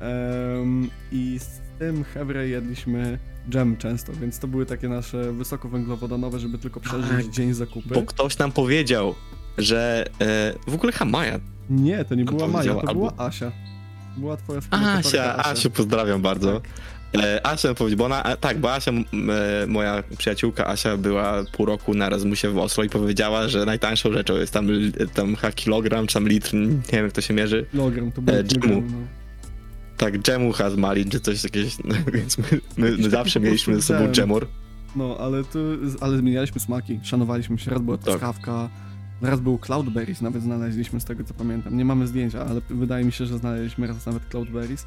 Em, 0.00 0.90
I 1.12 1.38
z 1.38 1.60
tym 1.78 2.04
Hevre 2.04 2.48
jedliśmy 2.48 3.18
dżem 3.50 3.76
często, 3.76 4.12
więc 4.12 4.38
to 4.38 4.48
były 4.48 4.66
takie 4.66 4.88
nasze 4.88 5.32
wysokowęglowodanowe, 5.32 6.38
żeby 6.40 6.58
tylko 6.58 6.80
przeżyć 6.80 7.10
Tak, 7.26 7.30
dzień 7.30 7.52
zakupy. 7.52 7.94
Bo 7.94 8.02
ktoś 8.02 8.38
nam 8.38 8.52
powiedział, 8.52 9.14
że 9.58 10.04
e, 10.20 10.54
w 10.70 10.74
ogóle 10.74 10.92
Hamaja. 10.92 11.40
Nie, 11.70 12.04
to 12.04 12.14
nie 12.14 12.24
była 12.24 12.48
Maja, 12.48 12.74
to 12.74 12.80
albo- 12.80 12.94
była 12.94 13.12
Asia. 13.26 13.52
Była 14.16 14.36
twoja 14.36 14.60
Asia, 15.44 15.70
pozdrawiam 15.70 16.22
bardzo. 16.22 16.60
E, 17.22 17.46
Asia 17.46 17.74
powiedziała, 17.74 17.98
bo 17.98 18.04
ona, 18.14 18.22
a, 18.24 18.36
tak, 18.36 18.58
bo 18.58 18.72
Asia, 18.74 18.90
m, 18.90 19.04
e, 19.30 19.66
moja 19.66 20.02
przyjaciółka 20.18 20.66
Asia 20.66 20.96
była 20.96 21.44
pół 21.52 21.66
roku 21.66 21.94
na 21.94 22.06
Erasmusie 22.06 22.48
w 22.50 22.58
Oslo 22.58 22.84
i 22.84 22.88
powiedziała, 22.88 23.48
że 23.48 23.64
najtańszą 23.64 24.12
rzeczą 24.12 24.36
jest 24.36 24.52
tam, 24.52 24.66
li- 24.70 24.92
tam 25.14 25.36
kilogram, 25.54 26.06
czy 26.06 26.14
tam 26.14 26.28
litr, 26.28 26.54
nie 26.54 26.68
wiem 26.92 27.04
jak 27.04 27.12
to 27.12 27.20
się 27.20 27.34
mierzy. 27.34 27.66
Kilogram, 27.70 28.12
to 28.12 28.22
był 28.22 28.34
E, 28.34 28.44
dżemu. 28.44 28.80
no. 28.82 28.92
Tak, 29.96 30.18
dżemu 30.18 30.52
has 30.52 30.76
malin, 30.76 31.10
czy 31.10 31.20
coś 31.20 31.44
jakiegoś, 31.44 31.72
no, 31.84 31.94
więc 32.12 32.38
my, 32.38 32.44
my, 32.76 32.96
my 32.98 33.10
zawsze 33.10 33.40
mieliśmy 33.40 33.74
ze 33.76 33.82
sobą 33.82 34.00
dżem. 34.00 34.12
dżemor. 34.12 34.46
No, 34.96 35.16
ale 35.20 35.44
to, 35.44 35.58
ale 36.00 36.18
zmienialiśmy 36.18 36.60
smaki, 36.60 37.00
szanowaliśmy 37.02 37.58
się, 37.58 37.70
raz 37.70 37.80
była 37.82 37.98
Tak. 37.98 38.20
Raz 39.30 39.40
był 39.40 39.58
cloudberries, 39.58 40.20
nawet 40.20 40.42
znaleźliśmy 40.42 41.00
z 41.00 41.04
tego 41.04 41.24
co 41.24 41.34
pamiętam. 41.34 41.76
Nie 41.76 41.84
mamy 41.84 42.06
zdjęcia, 42.06 42.46
ale 42.46 42.60
wydaje 42.70 43.04
mi 43.04 43.12
się, 43.12 43.26
że 43.26 43.38
znaleźliśmy 43.38 43.86
raz 43.86 44.06
nawet 44.06 44.26
cloudberries. 44.26 44.86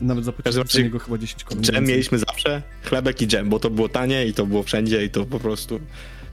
Nawet 0.00 0.24
zapłaciłem 0.24 0.66
za 0.68 0.80
niego 0.80 0.98
chyba 0.98 1.18
10 1.18 1.44
koron. 1.44 1.64
Dżem 1.64 1.84
mieliśmy 1.84 2.18
zawsze, 2.18 2.62
chlebek 2.82 3.22
i 3.22 3.26
dżem, 3.26 3.48
bo 3.48 3.58
to 3.58 3.70
było 3.70 3.88
tanie 3.88 4.26
i 4.26 4.34
to 4.34 4.46
było 4.46 4.62
wszędzie 4.62 5.04
i 5.04 5.10
to 5.10 5.24
po 5.24 5.38
prostu... 5.38 5.80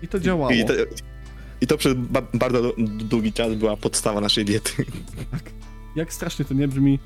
I 0.01 0.07
to 0.07 0.19
działało. 0.19 0.51
I 0.51 0.65
to, 0.65 0.73
i 1.61 1.67
to 1.67 1.77
przez 1.77 1.93
ba 1.93 2.21
bardzo 2.33 2.73
długi 2.87 3.33
czas 3.33 3.55
była 3.55 3.77
podstawa 3.77 4.21
naszej 4.21 4.45
diety. 4.45 4.71
Jak 5.95 6.13
strasznie 6.13 6.45
to 6.45 6.53
nie 6.53 6.67
brzmi, 6.67 6.99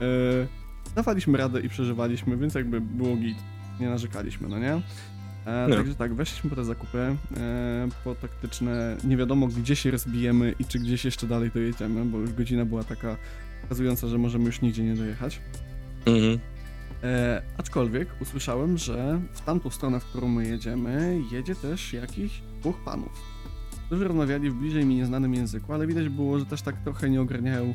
e, 0.00 0.94
dawaliśmy 0.94 1.38
radę 1.38 1.60
i 1.60 1.68
przeżywaliśmy, 1.68 2.36
więc 2.36 2.54
jakby 2.54 2.80
było 2.80 3.16
git. 3.16 3.38
Nie 3.80 3.88
narzekaliśmy, 3.88 4.48
no 4.48 4.58
nie? 4.58 4.82
E, 5.46 5.66
No. 5.68 5.76
Także 5.76 5.94
tak, 5.94 6.14
weszliśmy 6.14 6.50
po 6.50 6.56
te 6.56 6.64
zakupy, 6.64 7.16
e, 7.36 7.88
po 8.04 8.14
taktyczne, 8.14 8.96
nie 9.04 9.16
wiadomo 9.16 9.46
gdzie 9.46 9.76
się 9.76 9.90
rozbijemy 9.90 10.54
i 10.58 10.64
czy 10.64 10.78
gdzieś 10.78 11.04
jeszcze 11.04 11.26
dalej 11.26 11.50
dojedziemy, 11.54 12.04
bo 12.04 12.18
już 12.18 12.32
godzina 12.32 12.64
była 12.64 12.84
taka 12.84 13.16
pokazująca, 13.62 14.08
że 14.08 14.18
możemy 14.18 14.44
już 14.44 14.60
nigdzie 14.60 14.82
nie 14.84 14.94
dojechać. 14.94 15.40
Mhm. 16.06 16.38
E, 17.02 17.42
aczkolwiek 17.58 18.08
usłyszałem, 18.20 18.78
że 18.78 19.20
w 19.32 19.40
tamtą 19.40 19.70
stronę, 19.70 20.00
w 20.00 20.04
którą 20.04 20.28
my 20.28 20.48
jedziemy, 20.48 21.20
jedzie 21.32 21.54
też 21.54 21.92
jakiś 21.92 22.42
dwóch 22.60 22.84
panów. 22.84 23.12
którzy 23.86 24.04
rozmawiali 24.08 24.50
w 24.50 24.54
bliżej 24.54 24.84
mi 24.86 24.94
nieznanym 24.94 25.34
języku, 25.34 25.72
ale 25.72 25.86
widać 25.86 26.08
było, 26.08 26.38
że 26.38 26.46
też 26.46 26.62
tak 26.62 26.76
trochę 26.84 27.10
nie 27.10 27.20
ogarniają 27.20 27.74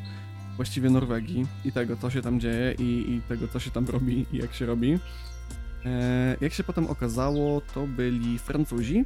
właściwie 0.56 0.90
Norwegii 0.90 1.46
i 1.64 1.72
tego, 1.72 1.96
co 1.96 2.10
się 2.10 2.22
tam 2.22 2.40
dzieje 2.40 2.72
i, 2.78 2.82
i 3.12 3.20
tego, 3.28 3.48
co 3.48 3.60
się 3.60 3.70
tam 3.70 3.86
robi 3.86 4.26
i 4.32 4.36
jak 4.36 4.54
się 4.54 4.66
robi. 4.66 4.98
E, 5.86 6.36
jak 6.40 6.52
się 6.52 6.64
potem 6.64 6.86
okazało, 6.86 7.62
to 7.74 7.86
byli 7.86 8.38
Francuzi, 8.38 9.04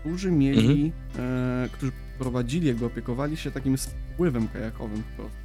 którzy 0.00 0.30
mieli, 0.30 0.92
e, 1.18 1.68
którzy 1.72 1.92
prowadzili, 2.18 2.66
jakby 2.66 2.86
opiekowali 2.86 3.36
się 3.36 3.50
takim 3.50 3.78
spływem 3.78 4.48
kajakowym 4.48 5.02
po 5.02 5.22
prostu. 5.22 5.38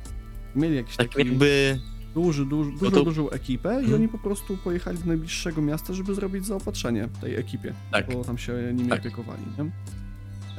Mieli 0.55 0.75
jakiś 0.75 0.95
Tak 0.95 1.07
taki 1.07 1.27
jakby... 1.27 1.79
duży, 2.13 2.45
duży, 2.45 2.71
dużą, 2.71 2.91
to- 2.91 3.03
dużą 3.03 3.29
ekipę 3.29 3.69
i 3.73 3.77
Mhm. 3.77 3.93
oni 3.95 4.07
po 4.07 4.17
prostu 4.17 4.57
pojechali 4.57 4.97
do 4.97 5.05
najbliższego 5.05 5.61
miasta, 5.61 5.93
żeby 5.93 6.15
zrobić 6.15 6.45
zaopatrzenie 6.45 7.07
tej 7.21 7.35
ekipie, 7.35 7.73
Tak. 7.91 8.13
bo 8.13 8.23
tam 8.23 8.37
się 8.37 8.53
nimi 8.73 8.89
Tak. 8.89 8.99
opiekowali, 8.99 9.41
nie? 9.57 9.71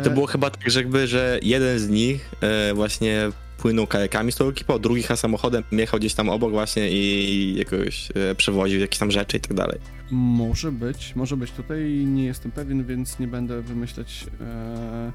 To 0.04 0.10
E, 0.10 0.14
było 0.14 0.26
chyba 0.26 0.50
tak, 0.50 0.70
że 0.70 0.80
jakby, 0.80 1.06
że 1.06 1.38
jeden 1.42 1.78
z 1.78 1.88
nich 1.88 2.30
e, 2.40 2.74
właśnie 2.74 3.28
płynął 3.60 3.86
kajakami 3.86 4.32
z 4.32 4.36
tą 4.36 4.48
ekipą, 4.48 4.78
drugi 4.78 5.02
samochodem 5.02 5.64
jechał 5.72 6.00
gdzieś 6.00 6.14
tam 6.14 6.28
obok 6.28 6.50
właśnie 6.50 6.90
i 6.90 7.54
jakoś 7.58 8.08
e, 8.14 8.34
przewoził 8.34 8.80
jakieś 8.80 8.98
tam 8.98 9.10
rzeczy 9.10 9.36
i 9.36 9.40
tak 9.40 9.54
dalej. 9.54 9.78
Może 10.10 10.72
być, 10.72 11.16
może 11.16 11.36
być. 11.36 11.50
Tutaj 11.50 12.04
nie 12.06 12.24
jestem 12.24 12.52
pewien, 12.52 12.84
więc 12.84 13.18
nie 13.18 13.28
będę 13.28 13.62
wymyślać, 13.62 14.26
e, 14.40 15.12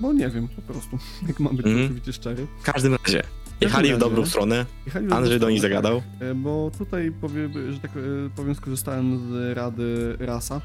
bo 0.00 0.12
nie 0.12 0.28
wiem 0.28 0.48
po 0.48 0.62
prostu, 0.72 0.98
jak 1.28 1.40
mam 1.40 1.56
być 1.56 1.66
całkowicie 1.66 2.12
szczery. 2.12 2.46
W 2.60 2.64
każdym 2.64 2.94
razie, 3.04 3.22
jechali 3.60 3.94
w 3.94 3.98
dobrą 3.98 4.26
stronę, 4.26 4.66
Jechali 4.86 5.12
Andrzej 5.12 5.40
do 5.40 5.50
nich 5.50 5.62
tak, 5.62 5.70
zagadał. 5.70 6.02
e, 6.20 6.34
Bo 6.34 6.70
tutaj 6.78 7.12
powiem, 7.20 7.72
że 7.72 7.80
tak 7.80 7.90
e, 7.90 8.00
powiem, 8.36 8.54
skorzystałem 8.54 9.18
z 9.32 9.56
rady 9.56 10.16
Rasa 10.18 10.60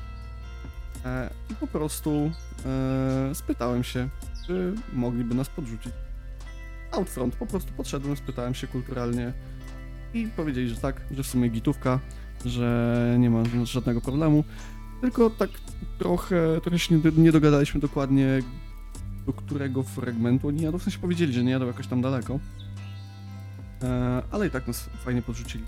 i 1.51 1.55
po 1.55 1.67
prostu 1.67 2.31
e, 2.65 3.35
spytałem 3.35 3.83
się, 3.83 4.09
czy 4.47 4.73
mogliby 4.93 5.35
nas 5.35 5.49
podrzucić. 5.49 5.93
Outfront, 6.91 7.35
po 7.35 7.45
prostu 7.45 7.73
podszedłem, 7.73 8.17
spytałem 8.17 8.53
się 8.53 8.67
kulturalnie 8.67 9.33
i 10.13 10.27
powiedzieli, 10.35 10.69
że 10.69 10.75
tak, 10.75 11.01
że 11.11 11.23
w 11.23 11.27
sumie 11.27 11.49
gitówka, 11.49 11.99
że 12.45 13.15
nie 13.19 13.29
ma 13.29 13.43
żadnego 13.63 14.01
problemu, 14.01 14.43
tylko 15.01 15.29
tak 15.29 15.49
trochę, 15.99 16.61
trochę 16.61 16.79
się 16.79 16.95
nie, 16.95 17.11
nie 17.17 17.31
dogadaliśmy 17.31 17.79
dokładnie 17.79 18.41
do 19.25 19.33
którego 19.33 19.83
fragmentu 19.83 20.47
oni 20.47 20.61
jadą, 20.61 20.79
w 20.79 20.83
sensie 20.83 20.99
powiedzieli, 20.99 21.33
że 21.33 21.43
nie 21.43 21.51
jadą 21.51 21.67
jakoś 21.67 21.87
tam 21.87 22.01
daleko, 22.01 22.39
e, 23.83 24.21
ale 24.31 24.47
i 24.47 24.49
tak 24.49 24.67
nas 24.67 24.89
fajnie 25.05 25.21
podrzucili. 25.21 25.63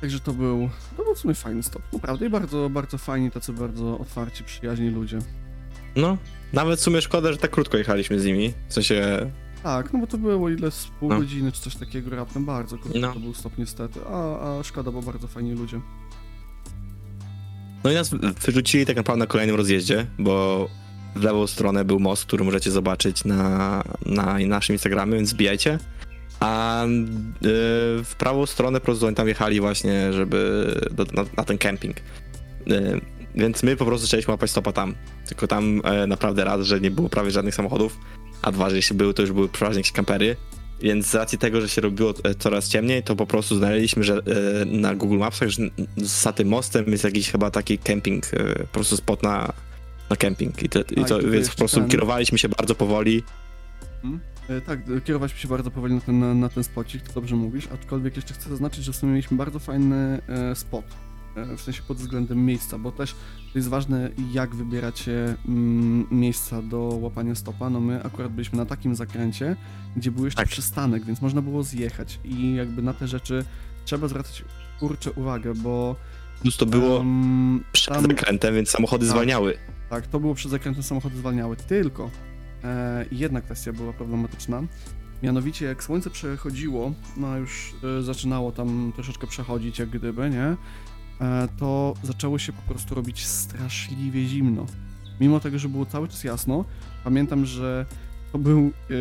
Także 0.00 0.20
to 0.20 0.32
był, 0.32 0.70
to 0.96 1.04
był 1.04 1.14
w 1.14 1.18
sumie 1.18 1.34
fajny 1.34 1.62
stop, 1.62 1.82
naprawdę 1.92 2.26
i 2.26 2.30
bardzo, 2.30 2.70
bardzo 2.70 2.98
fajni, 2.98 3.30
tacy 3.30 3.52
bardzo 3.52 3.98
otwarci, 3.98 4.44
przyjaźni 4.44 4.90
ludzie. 4.90 5.18
No, 5.96 6.16
nawet 6.52 6.78
w 6.78 6.82
sumie 6.82 7.00
szkoda, 7.00 7.32
że 7.32 7.38
tak 7.38 7.50
krótko 7.50 7.78
jechaliśmy 7.78 8.20
z 8.20 8.24
nimi. 8.24 8.52
W 8.68 8.74
sensie, 8.74 9.30
Tak, 9.62 9.92
no 9.92 9.98
bo 9.98 10.06
to 10.06 10.18
było 10.18 10.50
ile 10.50 10.70
z 10.70 10.86
pół 11.00 11.08
No. 11.08 11.18
godziny 11.18 11.52
czy 11.52 11.60
coś 11.60 11.76
takiego 11.76 12.16
raptem, 12.16 12.44
bardzo 12.44 12.78
krótko 12.78 12.98
No. 12.98 13.12
to 13.12 13.20
był 13.20 13.34
stop 13.34 13.58
niestety, 13.58 14.00
a, 14.10 14.58
a 14.58 14.62
szkoda, 14.62 14.90
bo 14.90 15.02
bardzo 15.02 15.28
fajni 15.28 15.52
ludzie. 15.54 15.80
no 17.84 17.90
i 17.90 17.94
nas 17.94 18.10
wyrzucili 18.46 18.86
tak 18.86 18.96
naprawdę 18.96 19.18
na 19.18 19.26
kolejnym 19.26 19.56
rozjeździe, 19.56 20.06
bo 20.18 20.68
w 21.16 21.22
lewą 21.22 21.46
stronę 21.46 21.84
był 21.84 22.00
most, 22.00 22.24
który 22.24 22.44
możecie 22.44 22.70
zobaczyć 22.70 23.24
na, 23.24 23.82
na 24.06 24.38
naszym 24.38 24.74
Instagramie, 24.74 25.16
więc 25.16 25.28
zbijajcie. 25.28 25.78
A 26.40 26.84
y, 26.84 26.88
w 28.04 28.14
prawą 28.18 28.46
stronę 28.46 28.80
po 28.80 28.84
prostu 28.84 29.06
oni 29.06 29.16
tam 29.16 29.28
jechali 29.28 29.60
właśnie, 29.60 30.12
żeby 30.12 30.66
do, 30.90 31.04
na, 31.04 31.24
na 31.36 31.44
ten 31.44 31.58
camping. 31.58 31.96
Y, 31.96 33.00
więc 33.34 33.62
my 33.62 33.76
po 33.76 33.84
prostu 33.84 34.06
zaczęliśmy 34.06 34.30
łapać 34.32 34.50
stopa 34.50 34.72
tam. 34.72 34.94
Tylko 35.28 35.46
tam 35.46 35.80
e, 35.84 36.06
naprawdę 36.06 36.44
raz, 36.44 36.60
że 36.66 36.80
nie 36.80 36.90
było 36.90 37.08
prawie 37.08 37.30
żadnych 37.30 37.54
samochodów, 37.54 37.98
a 38.42 38.52
dwa, 38.52 38.70
że 38.70 38.76
jeśli 38.76 38.96
były, 38.96 39.14
to 39.14 39.22
już 39.22 39.32
były 39.32 39.48
przeważnie 39.48 39.78
jakieś 39.80 39.92
kampery. 39.92 40.36
Więc 40.82 41.06
z 41.06 41.14
racji 41.14 41.38
tego, 41.38 41.60
że 41.60 41.68
się 41.68 41.80
robiło 41.80 42.14
e, 42.24 42.34
coraz 42.34 42.68
ciemniej, 42.68 43.02
to 43.02 43.16
po 43.16 43.26
prostu 43.26 43.56
znaleźliśmy, 43.56 44.04
że 44.04 44.14
e, 44.16 44.64
na 44.64 44.94
Google 44.94 45.18
Mapsach, 45.18 45.48
że 45.48 45.62
za 45.96 46.32
tym 46.32 46.48
mostem 46.48 46.84
jest 46.88 47.04
jakiś 47.04 47.30
chyba 47.30 47.50
taki 47.50 47.78
camping, 47.78 48.26
e, 48.34 48.54
po 48.58 48.66
prostu 48.66 48.96
spot 48.96 49.22
na, 49.22 49.52
na 50.10 50.16
camping. 50.16 50.62
I, 50.62 50.68
te, 50.68 50.80
i 50.80 51.04
to, 51.04 51.18
więc 51.18 51.50
po 51.50 51.56
prostu 51.56 51.80
ten- 51.80 51.88
kierowaliśmy 51.88 52.38
się 52.38 52.48
bardzo 52.48 52.74
powoli. 52.74 53.22
E, 54.48 54.60
Tak, 54.60 54.80
kierowaliśmy 55.04 55.40
się 55.40 55.48
bardzo 55.48 55.70
powoli 55.70 55.94
na 55.94 56.00
ten, 56.00 56.18
na, 56.18 56.34
na 56.34 56.48
ten 56.48 56.64
spocik, 56.64 57.02
to 57.02 57.12
dobrze 57.12 57.36
mówisz, 57.36 57.68
aczkolwiek 57.74 58.16
jeszcze 58.16 58.34
chcę 58.34 58.48
zaznaczyć, 58.50 58.84
że 58.84 58.92
w 58.92 58.96
sumie 58.96 59.12
mieliśmy 59.12 59.36
bardzo 59.36 59.58
fajny 59.58 60.20
e, 60.28 60.54
spot, 60.54 60.84
w 61.56 61.60
sensie 61.60 61.82
pod 61.88 61.96
względem 61.96 62.44
miejsca, 62.46 62.78
bo 62.78 62.92
też 62.92 63.12
to 63.52 63.58
jest 63.58 63.68
ważne, 63.68 64.10
jak 64.32 64.54
wybieracie 64.54 65.36
mm, 65.48 66.06
miejsca 66.10 66.62
do 66.62 66.78
łapania 66.78 67.34
stopa. 67.34 67.70
No 67.70 67.80
my 67.80 68.04
akurat 68.04 68.32
byliśmy 68.32 68.58
na 68.58 68.66
takim 68.66 68.94
zakręcie, 68.94 69.56
gdzie 69.96 70.10
był 70.10 70.24
jeszcze 70.24 70.42
Tak. 70.42 70.48
przystanek, 70.48 71.04
więc 71.04 71.22
można 71.22 71.42
było 71.42 71.62
zjechać 71.62 72.20
i 72.24 72.54
jakby 72.54 72.82
na 72.82 72.94
te 72.94 73.08
rzeczy 73.08 73.44
trzeba 73.84 74.08
zwracać 74.08 74.44
kurczę 74.80 75.12
uwagę, 75.12 75.54
bo 75.54 75.96
Plus 76.42 76.56
to 76.56 76.66
było 76.66 77.00
em, 77.00 77.64
przed 77.72 77.94
tam- 77.94 78.02
zakrętem, 78.06 78.54
więc 78.54 78.70
samochody 78.70 79.04
Tak. 79.06 79.10
zwalniały. 79.12 79.54
tak, 79.90 80.06
to 80.06 80.20
było 80.20 80.34
przed 80.34 80.50
zakrętem 80.50 80.82
samochody 80.82 81.16
zwalniały, 81.16 81.56
tylko 81.56 82.10
e, 82.64 83.04
jedna 83.12 83.40
kwestia 83.40 83.72
była 83.72 83.92
problematyczna. 83.92 84.62
Mianowicie 85.22 85.66
jak 85.66 85.84
słońce 85.84 86.10
przechodziło, 86.10 86.92
no 87.16 87.36
już 87.36 87.74
e, 87.98 88.02
zaczynało 88.02 88.52
tam 88.52 88.92
troszeczkę 88.94 89.26
przechodzić 89.26 89.78
jak 89.78 89.88
gdyby, 89.88 90.30
nie? 90.30 90.56
E, 91.20 91.48
to 91.58 91.94
zaczęło 92.02 92.38
się 92.38 92.52
po 92.52 92.62
prostu 92.62 92.94
robić 92.94 93.26
straszliwie 93.26 94.24
zimno. 94.24 94.66
Mimo 95.20 95.40
tego, 95.40 95.58
że 95.58 95.68
było 95.68 95.86
cały 95.86 96.08
czas 96.08 96.24
jasno, 96.24 96.64
pamiętam, 97.04 97.46
że 97.46 97.86
to 98.32 98.38
był 98.38 98.58
e, 98.60 98.94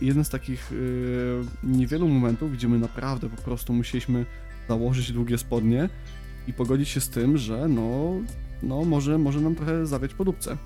jeden 0.00 0.24
z 0.24 0.28
takich 0.28 0.72
e, 0.72 1.66
niewielu 1.66 2.08
momentów, 2.08 2.52
gdzie 2.52 2.68
my 2.68 2.78
naprawdę 2.78 3.28
po 3.28 3.42
prostu 3.42 3.72
musieliśmy 3.72 4.26
założyć 4.68 5.12
długie 5.12 5.38
spodnie 5.38 5.88
i 6.46 6.52
pogodzić 6.52 6.88
się 6.88 7.00
z 7.00 7.08
tym, 7.08 7.38
że 7.38 7.68
no 7.68 8.12
no 8.62 8.84
może, 8.84 9.18
może 9.18 9.40
nam 9.40 9.54
trochę 9.54 9.86
zawiać 9.86 10.14
po 10.14 10.24
dupce. 10.24 10.56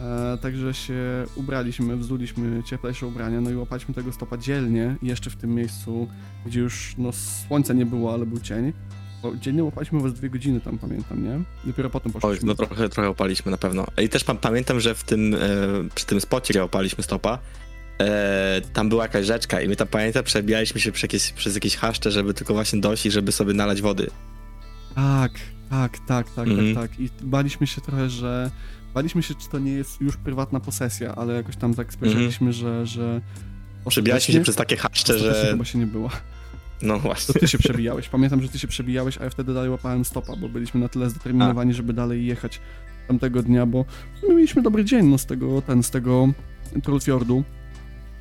E, 0.00 0.38
także 0.42 0.74
się 0.74 1.24
ubraliśmy, 1.34 1.96
wzuliśmy 1.96 2.62
cieplejsze 2.62 3.06
ubrania, 3.06 3.40
no 3.40 3.50
i 3.50 3.56
łapaliśmy 3.56 3.94
tego 3.94 4.12
stopa 4.12 4.36
dzielnie, 4.36 4.96
jeszcze 5.02 5.30
w 5.30 5.36
tym 5.36 5.54
miejscu, 5.54 6.08
gdzie 6.46 6.60
już 6.60 6.94
no 6.98 7.12
słońca 7.12 7.72
nie 7.74 7.86
było, 7.86 8.14
ale 8.14 8.26
był 8.26 8.40
cień. 8.40 8.72
Bo 9.22 9.36
dziennie 9.36 9.64
łapaliśmy 9.64 10.00
was 10.00 10.14
dwie 10.14 10.30
godziny 10.30 10.60
tam, 10.60 10.78
pamiętam, 10.78 11.24
nie? 11.24 11.40
Dopiero 11.64 11.90
potem 11.90 12.12
Oj, 12.14 12.20
poszliśmy. 12.20 12.46
no 12.46 12.54
trochę, 12.54 12.88
trochę 12.88 13.08
opaliśmy 13.10 13.50
na 13.50 13.58
pewno. 13.58 13.86
I 14.02 14.08
też 14.08 14.24
pa- 14.24 14.34
pamiętam, 14.34 14.80
że 14.80 14.94
w 14.94 15.04
tym, 15.04 15.34
e, 15.34 15.38
przy 15.94 16.06
tym 16.06 16.20
spocie, 16.20 16.54
gdzie 16.54 16.64
opaliśmy 16.64 17.04
stopa, 17.04 17.38
e, 18.00 18.60
tam 18.72 18.88
była 18.88 19.02
jakaś 19.04 19.26
rzeczka 19.26 19.60
i 19.60 19.68
my 19.68 19.76
tam 19.76 19.88
pamiętam, 19.88 20.24
przebijaliśmy 20.24 20.80
się 20.80 20.92
przez 20.92 21.02
jakieś, 21.02 21.32
przez 21.32 21.54
jakieś 21.54 21.76
haszcze, 21.76 22.10
żeby 22.10 22.34
tylko 22.34 22.54
właśnie 22.54 22.80
dojść 22.80 23.06
i 23.06 23.10
żeby 23.10 23.32
sobie 23.32 23.54
nalać 23.54 23.82
wody. 23.82 24.10
Tak, 24.94 25.32
tak, 25.70 25.98
tak, 26.06 26.30
tak, 26.30 26.48
Mhm. 26.48 26.74
tak, 26.74 26.90
tak. 26.90 27.00
I 27.00 27.10
baliśmy 27.22 27.66
się 27.66 27.80
trochę, 27.80 28.10
że... 28.10 28.50
Baliśmy 28.94 29.22
się, 29.22 29.34
czy 29.34 29.48
to 29.48 29.58
nie 29.58 29.72
jest 29.72 30.00
już 30.00 30.16
prywatna 30.16 30.60
posesja, 30.60 31.14
ale 31.14 31.34
jakoś 31.34 31.56
tam 31.56 31.74
tak 31.74 31.92
spojrzeliśmy, 31.92 32.52
że... 32.52 32.86
że 32.86 33.20
Przebijaliśmy 33.88 34.34
się 34.34 34.40
przez 34.40 34.56
takie 34.56 34.76
haszcze, 34.76 35.18
że... 35.18 35.46
chyba 35.50 35.64
się 35.64 35.78
nie 35.78 35.86
było. 35.86 36.10
No 36.82 36.94
To 36.94 37.00
właśnie. 37.00 37.34
ty 37.34 37.48
się 37.48 37.58
przebijałeś. 37.58 38.08
Pamiętam, 38.08 38.42
że 38.42 38.48
ty 38.48 38.58
się 38.58 38.68
przebijałeś, 38.68 39.18
a 39.18 39.24
ja 39.24 39.30
wtedy 39.30 39.54
dalej 39.54 39.70
łapałem 39.70 40.04
stopa, 40.04 40.36
bo 40.36 40.48
byliśmy 40.48 40.80
na 40.80 40.88
tyle 40.88 41.10
zdeterminowani, 41.10 41.74
żeby 41.74 41.92
dalej 41.92 42.26
jechać 42.26 42.60
tamtego 43.08 43.42
dnia, 43.42 43.66
bo 43.66 43.84
my 44.28 44.34
mieliśmy 44.34 44.62
dobry 44.62 44.84
dzień, 44.84 45.06
no 45.06 45.18
z 45.18 45.26
tego, 45.26 45.62
ten, 45.62 45.82
z 45.82 45.90
tego 45.90 46.28
Trollfjordu, 46.82 47.44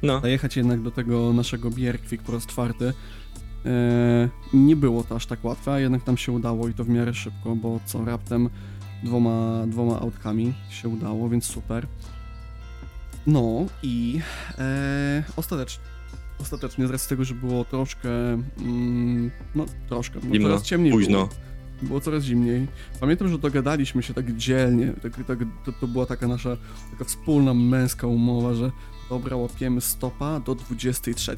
No. 0.04 0.22
a 0.24 0.28
jechać 0.28 0.58
jednak 0.58 0.82
do 0.82 0.91
tego 0.91 1.34
naszego 1.34 1.70
Bjerkwik 1.70 2.22
po 2.22 2.32
raz 2.32 2.46
czwarty 2.46 2.93
e, 3.65 4.30
nie 4.54 4.76
było 4.76 5.04
to 5.04 5.15
aż 5.15 5.26
tak 5.26 5.46
łatwe, 5.46 5.72
a 5.74 5.80
jednak 5.80 6.08
nam 6.08 6.17
się 6.17 6.32
udało 6.32 6.67
i 6.67 6.74
to 6.74 6.84
w 6.84 6.89
miarę 6.89 7.13
szybko, 7.13 7.56
bo 7.56 7.80
co 7.86 8.06
raptem 8.06 8.50
dwoma, 9.04 9.63
dwoma 9.67 10.00
autkami 10.00 10.54
się 10.70 10.89
udało, 10.89 11.30
więc 11.30 11.46
super. 11.46 11.88
No 13.28 13.65
i 13.84 14.20
e, 14.58 15.24
ostatecznie, 15.36 15.84
ostatecznie 16.41 16.88
z 16.88 16.91
racji 16.91 17.10
tego, 17.10 17.26
że 17.26 17.34
było 17.34 17.65
troszkę, 17.65 18.10
mm, 18.60 19.32
no 19.56 19.65
troszkę, 19.89 20.19
no 20.23 20.34
Zimno, 20.34 20.50
coraz 20.50 20.63
ciemniej 20.63 20.91
późno. 20.91 21.17
było. 21.17 21.30
Było 21.82 22.02
coraz 22.02 22.23
zimniej. 22.23 22.67
Pamiętam, 23.00 23.28
że 23.28 23.38
dogadaliśmy 23.38 24.04
się 24.04 24.13
tak 24.13 24.36
dzielnie. 24.36 24.93
Tak, 25.02 25.23
tak, 25.28 25.39
to, 25.65 25.71
to 25.71 25.88
była 25.88 26.06
taka 26.06 26.28
nasza 26.28 26.58
taka 26.91 27.06
wspólna 27.06 27.54
męska 27.54 28.08
umowa, 28.08 28.54
że 28.54 28.71
dobra, 29.10 29.36
łapiemy 29.38 29.82
stopa 29.82 30.39
do 30.39 30.56
23. 30.56 31.36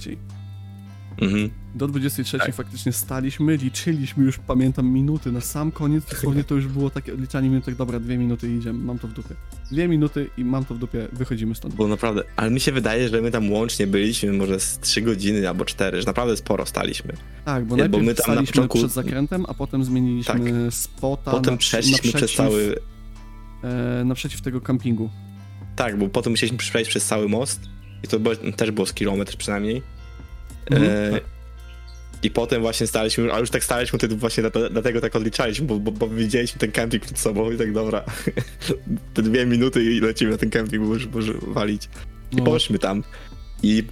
Mhm. 1.22 1.50
Do 1.76 1.88
23 1.88 2.38
Tak. 2.38 2.56
faktycznie 2.56 2.92
staliśmy, 2.94 3.58
liczyliśmy 3.58 4.26
już, 4.26 4.38
pamiętam, 4.38 4.88
minuty. 4.88 5.32
Na 5.32 5.42
sam 5.42 5.72
koniec 5.72 6.06
dosłownie 6.06 6.44
to 6.44 6.56
już 6.56 6.68
było 6.68 6.90
takie 6.90 7.14
odliczanie 7.14 7.62
tak 7.62 7.76
dobra, 7.76 8.00
dwie 8.00 8.18
minuty 8.18 8.56
idziemy, 8.56 8.80
mam 8.86 9.00
to 9.00 9.08
w 9.08 9.14
dupie. 9.14 9.36
Dwie 9.72 9.88
minuty 9.88 10.30
i 10.38 10.46
mam 10.46 10.66
to 10.66 10.76
w 10.76 10.78
dupie, 10.78 11.08
wychodzimy 11.14 11.56
stąd. 11.56 11.74
Bo 11.76 11.88
naprawdę, 11.88 12.24
ale 12.36 12.52
mi 12.52 12.60
się 12.60 12.72
wydaje, 12.72 13.10
że 13.10 13.22
my 13.22 13.32
tam 13.32 13.52
łącznie 13.52 13.88
byliśmy 13.88 14.34
może 14.34 14.60
z 14.60 14.80
3 14.80 15.02
godziny 15.02 15.50
albo 15.50 15.66
4, 15.66 16.02
że 16.02 16.08
naprawdę 16.08 16.38
sporo 16.38 16.66
staliśmy. 16.66 17.14
Tak, 17.46 17.66
bo 17.66 17.76
najpierw 17.76 17.92
bo 17.92 18.06
my 18.06 18.16
tam 18.16 18.28
na 18.28 18.34
staliśmy 18.34 18.54
początku- 18.54 18.78
przed 18.78 18.92
zakrętem, 18.92 19.46
a 19.48 19.54
potem 19.54 19.84
zmieniliśmy 19.84 20.72
spota 20.72 21.32
Potem 21.32 21.54
na, 21.54 21.58
przeszliśmy 21.58 22.00
przez 22.00 22.14
naprzeciw, 22.14 22.38
cały... 22.38 22.76
e, 23.64 24.04
naprzeciw 24.06 24.42
tego 24.42 24.62
kampingu. 24.62 25.10
tak, 25.76 25.98
bo 25.98 26.10
potem 26.10 26.34
musieliśmy 26.34 26.58
przejść 26.58 26.90
przez 26.90 27.06
cały 27.06 27.30
most 27.30 27.62
i 28.04 28.08
to 28.08 28.18
też 28.56 28.72
było 28.72 28.88
z 28.88 28.94
kilometr 28.94 29.38
przynajmniej. 29.38 29.82
Mhm, 30.72 30.92
e, 30.92 31.12
tak. 31.12 31.24
I 32.24 32.32
potem 32.32 32.62
właśnie 32.62 32.88
staliśmy, 32.88 33.34
a 33.34 33.40
już 33.40 33.50
tak 33.50 33.64
staliśmy, 33.64 34.00
to 34.00 34.08
właśnie 34.08 34.44
dlate- 34.44 34.70
dlatego 34.72 35.02
tak 35.02 35.16
odliczaliśmy, 35.16 35.68
bo, 35.68 35.80
bo, 35.80 35.92
bo 35.92 36.08
widzieliśmy 36.08 36.60
ten 36.60 36.72
camping 36.72 37.04
przed 37.04 37.20
sobą 37.20 37.52
i 37.52 37.58
tak 37.58 37.74
dobra. 37.74 38.04
Te 39.14 39.22
dwie 39.22 39.46
minuty 39.46 39.84
i 39.84 40.00
lecimy 40.00 40.32
na 40.32 40.38
ten 40.38 40.50
camping, 40.50 40.84
bo 40.84 40.96
może 41.14 41.34
walić. 41.48 41.90
I 42.32 42.36
No. 42.36 42.44
poszliśmy 42.44 42.80
tam. 42.80 43.04
I 43.64 43.84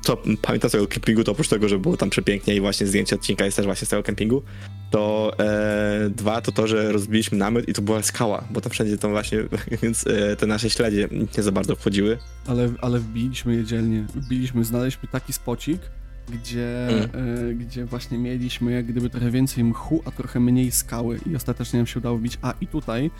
co 0.00 0.16
pamiętam 0.42 0.70
z 0.70 0.72
tego 0.72 0.86
kempingu, 0.86 1.24
to 1.24 1.32
oprócz 1.32 1.48
tego, 1.48 1.68
że 1.68 1.78
było 1.78 1.96
tam 1.96 2.10
przepięknie 2.10 2.54
i 2.56 2.60
właśnie 2.60 2.86
zdjęcie 2.86 3.16
odcinka 3.16 3.44
jest 3.44 3.56
też 3.56 3.66
właśnie 3.66 3.86
z 3.86 3.90
tego 3.90 4.02
kempingu, 4.02 4.42
to 4.90 5.32
e, 5.38 6.10
dwa 6.16 6.40
to 6.40 6.52
to, 6.52 6.66
że 6.66 6.92
rozbiliśmy 6.92 7.38
namiot 7.38 7.68
i 7.68 7.72
to 7.72 7.82
była 7.82 8.02
skała, 8.02 8.44
bo 8.50 8.60
tam 8.60 8.72
wszędzie 8.72 8.98
tam 8.98 9.10
właśnie, 9.10 9.38
więc 9.82 10.06
e, 10.06 10.36
te 10.36 10.46
nasze 10.46 10.70
śledzie 10.70 11.08
nie 11.36 11.42
za 11.42 11.52
bardzo 11.52 11.76
wchodziły. 11.76 12.18
Ale, 12.46 12.72
ale 12.80 12.98
wbiliśmy 12.98 13.54
je 13.56 13.64
dzielnie. 13.64 14.06
Wbiliśmy, 14.14 14.64
znaleźliśmy 14.64 15.08
taki 15.08 15.32
spocik, 15.32 15.80
gdzie, 16.28 16.88
Mm. 16.88 17.10
e, 17.50 17.54
gdzie 17.54 17.84
właśnie 17.84 18.18
mieliśmy 18.18 18.72
jak 18.72 18.86
gdyby 18.86 19.10
trochę 19.10 19.30
więcej 19.30 19.64
mchu, 19.64 20.02
a 20.04 20.10
trochę 20.10 20.40
mniej 20.40 20.70
skały 20.70 21.20
i 21.30 21.36
ostatecznie 21.36 21.78
nam 21.78 21.86
się 21.86 22.00
udało 22.00 22.18
wbić. 22.18 22.38
A 22.42 22.54
i 22.60 22.66
tutaj 22.66 23.10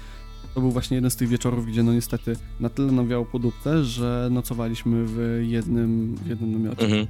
to 0.55 0.61
był 0.61 0.71
właśnie 0.71 0.95
jeden 0.95 1.11
z 1.11 1.16
tych 1.16 1.29
wieczorów, 1.29 1.66
gdzie 1.66 1.83
no 1.83 1.92
niestety 1.92 2.37
na 2.61 2.69
tyle 2.71 2.92
nam 2.92 3.09
wiało 3.09 3.25
po 3.25 3.38
dupce, 3.38 3.85
że 3.85 4.29
nocowaliśmy 4.33 5.05
w 5.07 5.40
jednym, 5.49 6.14
w 6.14 6.27
jednym 6.27 6.53
namiocie. 6.53 6.85
Mhm. 6.85 7.07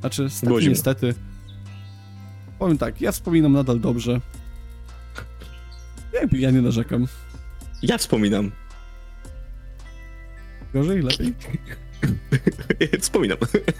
Znaczy, 0.00 0.30
stety, 0.30 0.68
niestety. 0.68 1.14
Powiem 2.58 2.78
tak, 2.78 3.00
ja 3.00 3.12
wspominam 3.12 3.52
nadal 3.52 3.80
dobrze. 3.80 4.20
Jakby 6.12 6.38
ja 6.38 6.50
nie 6.50 6.62
narzekam. 6.62 7.06
Ja 7.82 7.98
wspominam. 7.98 8.50
Gorzej, 10.72 11.02
lepiej? 11.02 11.34
wspominam. 13.00 13.38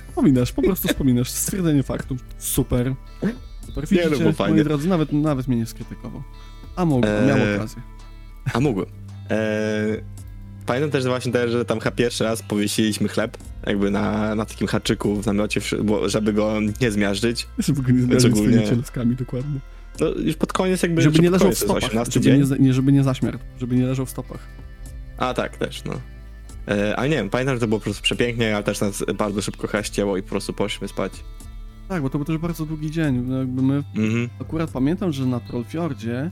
Wspominasz, 0.09 0.53
po 0.53 0.63
prostu 0.63 0.89
wspominasz. 0.89 1.31
Stwierdzenie 1.31 1.83
faktu. 1.83 2.17
Super. 2.39 2.95
Super. 3.67 3.93
Nie, 3.93 4.05
no, 4.05 4.11
Widzicie, 4.11 4.33
fajnie. 4.33 4.55
moi 4.55 4.65
drodzy, 4.65 4.89
nawet, 4.89 5.13
nawet 5.13 5.49
mnie 5.49 5.57
nie 5.57 5.67
skrytykował. 5.67 6.23
A 6.77 6.85
mógł, 6.85 7.07
Eee, 7.07 7.27
miał 7.27 7.39
okazję. 7.57 7.83
A 8.53 8.61
mógłbym. 8.61 8.87
Eee, 9.31 10.03
pamiętam 10.67 10.91
też 10.91 11.05
właśnie 11.05 11.33
też, 11.33 11.51
że 11.51 11.65
tam 11.65 11.79
pierwszy 11.97 12.25
raz 12.25 12.43
powiesiliśmy 12.43 13.09
chleb, 13.09 13.37
jakby 13.67 13.91
na, 13.91 14.35
na 14.35 14.45
takim 14.47 14.67
haczyku 14.67 15.23
w 15.23 15.27
namiocie, 15.27 15.61
żeby 16.07 16.33
go 16.33 16.55
nie 16.81 16.91
zmiażdżyć. 16.91 17.47
W 17.75 17.79
ogóle 17.79 17.93
nie 17.93 17.99
więc 17.99 18.23
zmierzyć 18.23 18.35
z 18.37 18.39
ogólnie- 18.39 18.69
cielskimi 18.69 19.17
dokładnie. 19.17 19.61
No 20.01 20.07
już 20.09 20.37
pod 20.37 20.53
koniec 20.53 20.83
jakby... 20.83 21.03
Żeby 21.03 21.19
nie 21.19 21.31
leżał 21.31 21.51
w 21.53 21.59
stopach, 21.59 21.85
18 21.85 22.13
żeby 22.23 22.39
nie, 22.39 22.59
nie, 22.59 22.75
żeby 22.75 22.93
nie 22.93 23.05
zaśmiarł, 23.05 23.39
żeby 23.61 23.77
nie 23.77 23.87
leżał 23.87 24.07
w 24.07 24.11
stopach. 24.11 24.41
A 25.17 25.35
tak, 25.35 25.57
też, 25.57 25.85
no. 25.85 26.01
E, 26.69 26.97
ale 26.97 27.09
nie 27.09 27.17
wiem, 27.17 27.31
pamiętam, 27.31 27.57
że 27.57 27.61
to 27.61 27.67
było 27.69 27.81
po 27.81 27.85
prostu 27.85 28.03
przepięknie, 28.03 28.55
ale 28.55 28.65
też 28.65 28.81
nas 28.81 29.05
bardzo 29.19 29.43
szybko 29.43 29.67
chyba 29.69 29.83
ścięło 29.83 30.17
i 30.17 30.23
po 30.23 30.29
prostu 30.29 30.53
poszliśmy 30.53 30.89
spać. 30.89 31.13
Tak, 31.89 32.03
bo 32.03 32.11
to 32.11 32.19
był 32.19 32.25
też 32.25 32.39
bardzo 32.39 32.67
długi 32.67 32.91
dzień. 32.91 33.23
No 33.27 33.39
jakby 33.39 33.63
my 33.63 33.75
Mhm. 33.97 34.29
Akurat 34.41 34.71
pamiętam, 34.71 35.13
że 35.13 35.27
na 35.27 35.41
Trollfjordzie, 35.41 36.29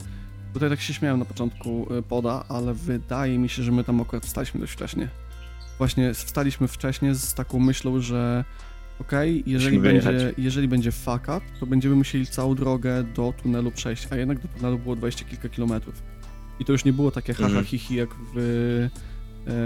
tutaj 0.53 0.69
tak 0.69 0.81
się 0.81 0.93
śmiałem 0.93 1.19
na 1.19 1.25
początku 1.25 1.87
y, 1.99 2.01
poda, 2.03 2.43
ale 2.49 2.73
wydaje 2.73 3.37
mi 3.39 3.49
się, 3.49 3.63
że 3.63 3.71
my 3.71 3.83
tam 3.83 4.01
akurat 4.01 4.25
wstaliśmy 4.25 4.59
dość 4.59 4.73
wcześnie. 4.73 5.09
Właśnie 5.77 6.13
wstaliśmy 6.13 6.67
wcześniej 6.67 7.15
z 7.15 7.33
taką 7.33 7.59
myślą, 7.59 7.99
że 8.01 8.45
okej, 9.01 9.43
jeżeli, 9.45 9.77
Musimy 9.77 9.93
będzie, 9.93 10.11
wyjechać. 10.11 10.33
jeżeli 10.37 10.67
będzie 10.67 10.91
fuck 10.91 11.23
up, 11.23 11.41
to 11.59 11.65
będziemy 11.65 11.95
musieli 11.95 12.27
całą 12.27 12.55
drogę 12.55 13.03
do 13.03 13.33
tunelu 13.43 13.71
przejść, 13.71 14.07
a 14.11 14.15
jednak 14.15 14.39
do 14.39 14.47
tunelu 14.47 14.79
było 14.79 14.95
20 14.95 15.25
kilka 15.25 15.49
kilometrów. 15.49 15.95
I 16.59 16.65
to 16.65 16.71
już 16.71 16.85
nie 16.85 16.93
było 16.93 17.11
takie 17.11 17.33
haha 17.33 17.47
Mhm. 17.47 17.65
hihi 17.65 17.95
jak 17.95 18.09
w, 18.33 18.37
e, 18.37 19.16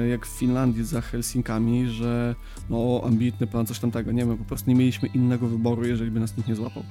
jak 0.10 0.26
w 0.26 0.30
Finlandii 0.30 0.84
za 0.84 1.02
Helsinkami, 1.02 1.89
że 1.89 2.36
no 2.70 3.02
ambitny 3.06 3.48
plan, 3.48 3.65
coś 3.65 3.80
tamtego. 3.80 4.12
Nie 4.12 4.26
wiem, 4.26 4.38
po 4.38 4.46
prostu 4.46 4.70
nie 4.70 4.76
mieliśmy 4.76 5.08
innego 5.08 5.48
wyboru, 5.48 5.88
jeżeli 5.88 6.12
by 6.12 6.20
nas 6.20 6.38
nikt 6.38 6.50
nie 6.50 6.56
złapał 6.56 6.84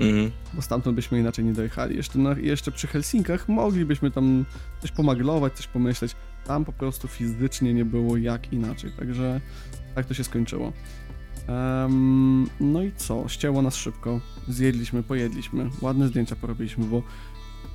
Mhm. 0.00 0.30
bo 0.54 0.62
stamtąd 0.62 0.96
byśmy 0.96 1.18
inaczej 1.18 1.44
nie 1.44 1.52
dojechali. 1.52 1.96
Jeszcze, 1.96 2.18
na, 2.18 2.32
jeszcze 2.32 2.72
przy 2.72 2.86
Helsinkach 2.86 3.48
moglibyśmy 3.48 4.10
tam 4.10 4.44
coś 4.80 4.90
pomaglować, 4.90 5.52
coś 5.52 5.66
pomyśleć. 5.66 6.16
Tam 6.46 6.64
po 6.64 6.72
prostu 6.72 7.08
fizycznie 7.08 7.74
nie 7.74 7.84
było 7.84 8.16
jak 8.16 8.52
inaczej, 8.52 8.90
także 8.98 9.40
tak 9.94 10.06
to 10.06 10.14
się 10.14 10.24
skończyło. 10.24 10.72
Em, 11.48 12.46
no 12.60 12.82
i 12.82 12.92
co? 12.96 13.28
Ścięło 13.28 13.62
nas 13.62 13.76
szybko. 13.76 14.20
Zjedliśmy, 14.48 15.02
pojedliśmy, 15.02 15.70
ładne 15.80 16.08
zdjęcia 16.08 16.36
porobiliśmy, 16.36 16.84
bo 16.84 17.02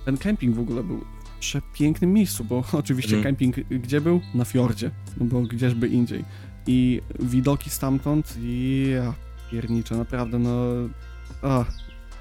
ten 0.05 0.17
kemping 0.17 0.55
w 0.55 0.59
ogóle 0.59 0.83
był 0.83 1.01
przepięknym 1.39 2.13
miejscu, 2.13 2.43
bo 2.43 2.63
oczywiście 2.73 3.15
Mhm. 3.15 3.35
kemping 3.35 3.55
gdzie 3.69 4.01
był? 4.01 4.21
Na 4.33 4.45
fiordzie, 4.45 4.91
no 5.17 5.25
bo 5.25 5.41
gdzieżby 5.41 5.87
indziej. 5.87 6.25
I 6.67 7.01
widoki 7.19 7.69
stamtąd 7.69 8.35
i 8.41 8.85
ja 8.95 9.13
pierniczę, 9.51 9.95
naprawdę 9.97 10.39
no... 10.39 10.59
A, 11.41 11.65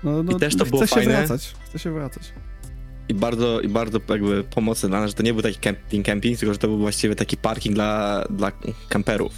no, 0.05 0.23
no 0.23 0.37
I 0.37 0.41
też 0.41 0.57
to 0.57 0.65
chce 0.65 0.71
było 0.71 0.87
się 0.87 0.95
fajne. 0.95 1.13
wracać, 1.13 1.55
chce 1.65 1.79
się 1.79 1.91
wracać. 1.93 2.33
I 3.09 3.15
bardzo, 3.15 3.61
I 3.61 3.69
bardzo 3.69 4.01
jakby 4.09 4.45
pomocne 4.45 4.89
dla 4.89 5.01
nas, 5.01 5.11
że 5.11 5.15
to 5.15 5.23
nie 5.23 5.33
był 5.35 5.43
taki 5.43 5.59
camping, 5.59 6.07
camping 6.07 6.39
tylko 6.39 6.53
że 6.55 6.59
to 6.59 6.69
był 6.69 6.79
właściwie 6.79 7.15
taki 7.15 7.37
parking 7.37 7.75
dla, 7.75 8.25
dla 8.31 8.53
kamperów. 8.89 9.33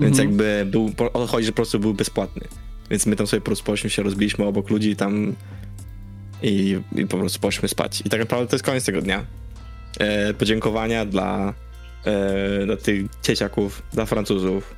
Więc 0.00 0.18
Mhm. 0.18 0.28
jakby 0.28 0.66
był, 0.70 0.90
po- 0.90 1.12
o 1.12 1.18
to 1.20 1.26
chodzi, 1.26 1.46
że 1.46 1.52
po 1.52 1.56
prostu 1.56 1.78
był 1.80 1.94
bezpłatny. 1.94 2.42
Więc 2.90 3.06
my 3.06 3.16
tam 3.16 3.26
sobie 3.26 3.40
po 3.40 3.44
prostu 3.46 3.64
poszliśmy 3.64 3.90
się, 3.90 4.02
rozbiliśmy 4.02 4.44
obok 4.44 4.70
ludzi 4.70 4.96
tam 4.96 5.34
i, 6.42 6.80
i 6.96 7.06
po 7.06 7.18
prostu 7.18 7.40
poszliśmy 7.40 7.68
spać. 7.68 8.00
I 8.00 8.10
tak 8.10 8.20
naprawdę 8.20 8.46
to 8.46 8.56
jest 8.56 8.64
koniec 8.64 8.84
tego 8.84 9.02
dnia. 9.02 9.24
E, 10.00 10.34
podziękowania 10.34 11.06
dla, 11.06 11.54
e, 12.04 12.66
dla 12.66 12.76
tych 12.76 13.06
dzieciaków, 13.22 13.82
dla 13.92 14.06
Francuzów, 14.06 14.74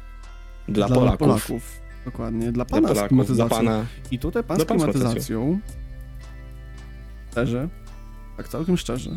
dla, 0.68 0.88
Polaków, 0.88 1.80
Dokładnie, 2.04 2.52
dla 2.52 2.52
dla 2.52 2.64
pana 2.64 2.88
z 2.88 2.90
Polaków, 2.90 3.08
dla 3.08 3.08
klimatyzacją. 3.08 3.56
pana. 3.56 3.86
I 4.10 4.18
tutaj 4.18 4.44
pan 4.44 4.56
Dla 4.56 4.64
z 4.64 4.68
z 4.68 4.70
klimatyzacją, 4.70 5.60
szczerze, 7.30 7.68
tak 8.36 8.48
całkiem 8.48 8.76
szczerze, 8.76 9.10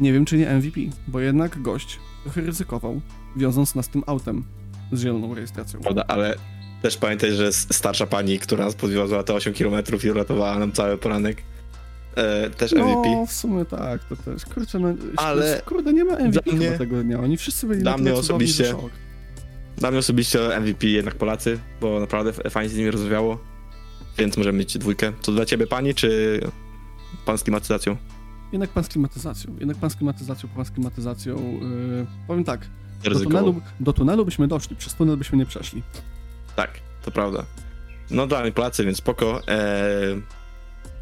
nie 0.00 0.12
wiem 0.12 0.24
czy 0.24 0.38
nie 0.38 0.56
MVP, 0.56 0.80
bo 1.08 1.20
jednak 1.20 1.62
gość 1.62 1.98
trochę 2.22 2.40
ryzykował, 2.40 3.00
wioząc 3.36 3.74
nas 3.74 3.88
tym 3.88 4.02
autem 4.06 4.44
z 4.92 5.02
zieloną 5.02 5.34
rejestracją. 5.34 5.80
Prawda, 5.80 6.04
ale 6.08 6.34
też 6.82 6.96
pamiętaj, 6.96 7.32
że 7.32 7.52
starsza 7.52 8.06
pani, 8.06 8.38
która 8.38 8.64
nas 8.64 8.74
podwiozła 8.74 9.22
te 9.22 9.34
8 9.34 9.54
km 9.54 9.82
i 10.04 10.10
uratowała 10.10 10.58
nam 10.58 10.72
cały 10.72 10.98
poranek, 10.98 11.42
e, 12.18 12.50
też 12.50 12.72
MVP. 12.72 13.10
No, 13.10 13.26
w 13.26 13.32
sumie 13.32 13.64
tak, 13.64 14.04
to 14.04 14.16
też, 14.16 14.44
kurczę, 14.44 14.78
no, 14.78 14.88
Ale 15.16 15.62
kurde, 15.66 15.92
nie 15.92 16.04
ma 16.04 16.16
MVP 16.16 16.52
mnie- 16.52 16.70
tego 16.70 17.02
dnia, 17.02 17.20
oni 17.20 17.36
wszyscy 17.36 17.66
byli 17.66 17.80
dla 17.82 17.96
mnie 17.98 18.14
osobiście-. 18.14 18.74
Dla 19.76 19.90
mnie 19.90 19.98
osobiście 19.98 20.60
MVP 20.60 20.86
jednak 20.86 21.14
Polacy, 21.14 21.58
bo 21.80 22.00
naprawdę 22.00 22.32
fajnie 22.32 22.68
z 22.68 22.76
nimi 22.76 22.90
rozmawiało, 22.90 23.38
więc 24.18 24.36
możemy 24.36 24.58
mieć 24.58 24.78
dwójkę. 24.78 25.12
To 25.22 25.32
dla 25.32 25.44
ciebie 25.46 25.66
pani, 25.66 25.94
czy 25.94 26.40
pan 27.26 27.38
z 27.38 27.42
klimatyzacją? 27.42 27.96
Jednak 28.52 28.70
pan 28.70 28.84
z 28.84 28.88
klimatyzacją, 28.88 29.56
jednak 29.60 29.76
pan 29.76 29.90
z 29.90 29.96
klimatyzacją, 29.96 30.48
pan 30.48 30.64
z 30.64 30.70
klimatyzacją, 30.70 31.36
yy, 31.36 32.06
powiem 32.26 32.44
tak, 32.44 32.60
do 33.04 33.20
tunelu, 33.20 33.60
do 33.80 33.92
tunelu 33.92 34.24
byśmy 34.24 34.48
doszli, 34.48 34.76
przez 34.76 34.94
tunel 34.94 35.16
byśmy 35.16 35.38
nie 35.38 35.46
przeszli. 35.46 35.82
Tak, 36.56 36.70
to 37.04 37.10
prawda. 37.10 37.44
No 38.10 38.26
dla 38.26 38.40
mnie 38.42 38.52
Polacy, 38.52 38.84
więc 38.84 38.98
spoko. 38.98 39.42
Eee, 39.48 40.22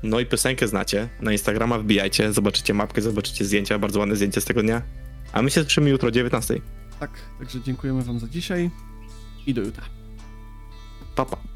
no 0.07 0.21
i 0.21 0.27
piosenkę 0.27 0.69
znacie. 0.69 1.09
Na 1.21 1.33
Instagrama 1.33 1.79
wbijajcie, 1.79 2.33
zobaczycie 2.33 2.75
mapkę, 2.75 3.03
zobaczycie 3.03 3.45
zdjęcia, 3.45 3.79
bardzo 3.79 4.01
ładne 4.01 4.17
zdjęcie 4.17 4.41
z 4.41 4.45
tego 4.45 4.63
dnia. 4.63 4.83
A 5.33 5.43
my 5.43 5.51
się 5.51 5.63
słyszymy 5.63 5.91
jutro 5.91 6.09
o 6.09 6.11
19. 6.11 6.61
Tak, 7.01 7.11
także 7.39 7.61
dziękujemy 7.61 8.03
wam 8.03 8.19
za 8.19 8.27
dzisiaj 8.27 8.71
i 9.47 9.55
do 9.55 9.63
jutra. 9.63 9.85
Pa, 11.17 11.25
pa. 11.25 11.56